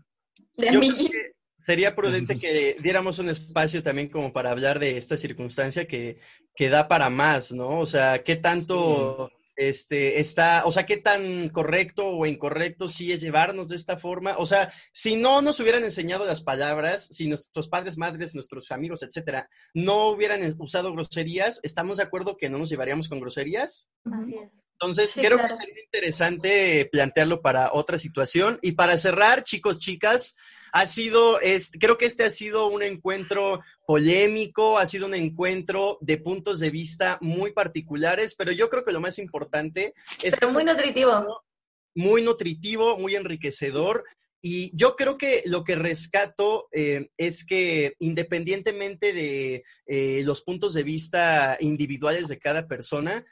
[0.55, 1.11] De amiguis.
[1.55, 6.19] sería prudente que diéramos un espacio también como para hablar de esta circunstancia que,
[6.55, 7.79] que da para más, ¿no?
[7.79, 13.21] O sea, qué tanto este está, o sea, qué tan correcto o incorrecto sí es
[13.21, 14.37] llevarnos de esta forma.
[14.37, 19.01] O sea, si no nos hubieran enseñado las palabras, si nuestros padres, madres, nuestros amigos,
[19.03, 23.89] etcétera, no hubieran usado groserías, ¿estamos de acuerdo que no nos llevaríamos con groserías?
[24.05, 24.66] Así es.
[24.79, 25.47] Entonces, Sí, creo claro.
[25.47, 28.59] que sería interesante plantearlo para otra situación.
[28.61, 30.35] Y para cerrar, chicos, chicas,
[30.71, 35.97] ha sido, este, creo que este ha sido un encuentro polémico, ha sido un encuentro
[36.01, 40.47] de puntos de vista muy particulares, pero yo creo que lo más importante es Pero
[40.49, 41.43] que muy nutritivo.
[41.95, 44.03] muy nutritivo, muy enriquecedor.
[44.41, 50.73] Y yo creo que lo que rescato eh, es que independientemente de eh, los puntos
[50.73, 53.25] de vista individuales de cada persona,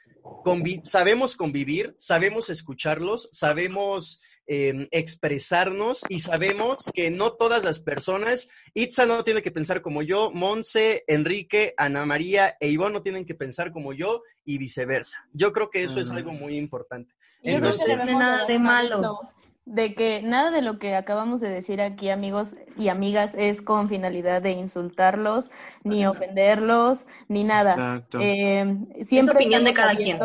[0.44, 8.48] convi- sabemos convivir, sabemos escucharlos, sabemos eh, expresarnos y sabemos que no todas las personas,
[8.74, 13.24] Itza no tiene que pensar como yo, Monse, Enrique, Ana María e Ivonne no tienen
[13.24, 15.18] que pensar como yo y viceversa.
[15.32, 17.12] Yo creo que eso es algo muy importante.
[17.42, 19.20] Yo Entonces- No tiene nada de malo.
[19.66, 23.88] De que nada de lo que acabamos de decir aquí, amigos y amigas, es con
[23.88, 25.50] finalidad de insultarlos,
[25.82, 27.72] ni ofenderlos, ni nada.
[27.72, 28.18] Exacto.
[28.20, 30.18] Eh, siempre opinión de cada quien.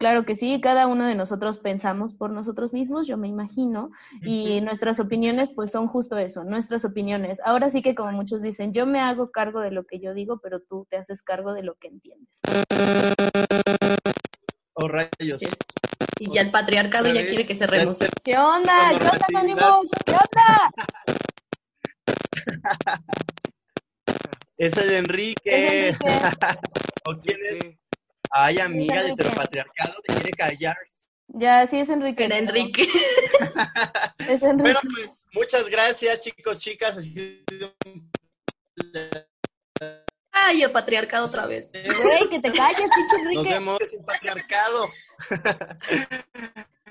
[0.00, 3.90] Claro que sí, cada uno de nosotros pensamos por nosotros mismos, yo me imagino,
[4.22, 7.38] y nuestras opiniones pues son justo eso, nuestras opiniones.
[7.44, 10.40] Ahora sí que como muchos dicen, yo me hago cargo de lo que yo digo,
[10.42, 12.40] pero tú te haces cargo de lo que entiendes.
[14.82, 15.40] Oh, rayos.
[16.18, 17.98] Y ya el patriarcado ya quiere que cerremos.
[18.24, 18.90] ¿Qué onda?
[18.98, 19.26] ¿Qué onda.
[19.28, 19.86] Anónimos?
[20.06, 20.72] ¿Qué onda?
[24.56, 25.88] Es el Enrique.
[25.88, 26.06] Es Enrique.
[27.06, 27.76] ¿O quién es?
[28.30, 30.76] Ay, amiga del heteropatriarcado, te quiere callar.
[31.28, 32.26] Ya, sí es Enrique.
[32.26, 32.86] Era Enrique.
[34.18, 34.62] Es Enrique.
[34.62, 36.98] Bueno, pues muchas gracias, chicos, chicas.
[36.98, 38.12] Ha sido un
[40.32, 41.72] Ay, el patriarcado otra vez.
[41.72, 43.54] Güey, que te calles, pinche Nos Enrique.
[43.54, 44.88] vemos en patriarcado.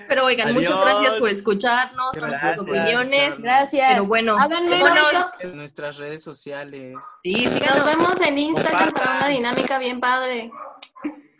[0.07, 3.41] Pero oigan, muchas gracias por escucharnos, por sus opiniones.
[3.41, 3.89] Gracias.
[3.91, 5.43] Pero bueno, vámonos.
[5.43, 6.95] En nuestras redes sociales.
[7.23, 7.85] Sí, Nos síganos.
[7.85, 9.05] vemos en Instagram Compartan.
[9.05, 10.51] para una dinámica bien padre.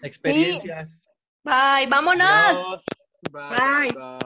[0.02, 1.10] Experiencias.
[1.44, 2.84] Bye, vámonos.
[3.32, 3.90] Bye.
[3.94, 4.20] bye.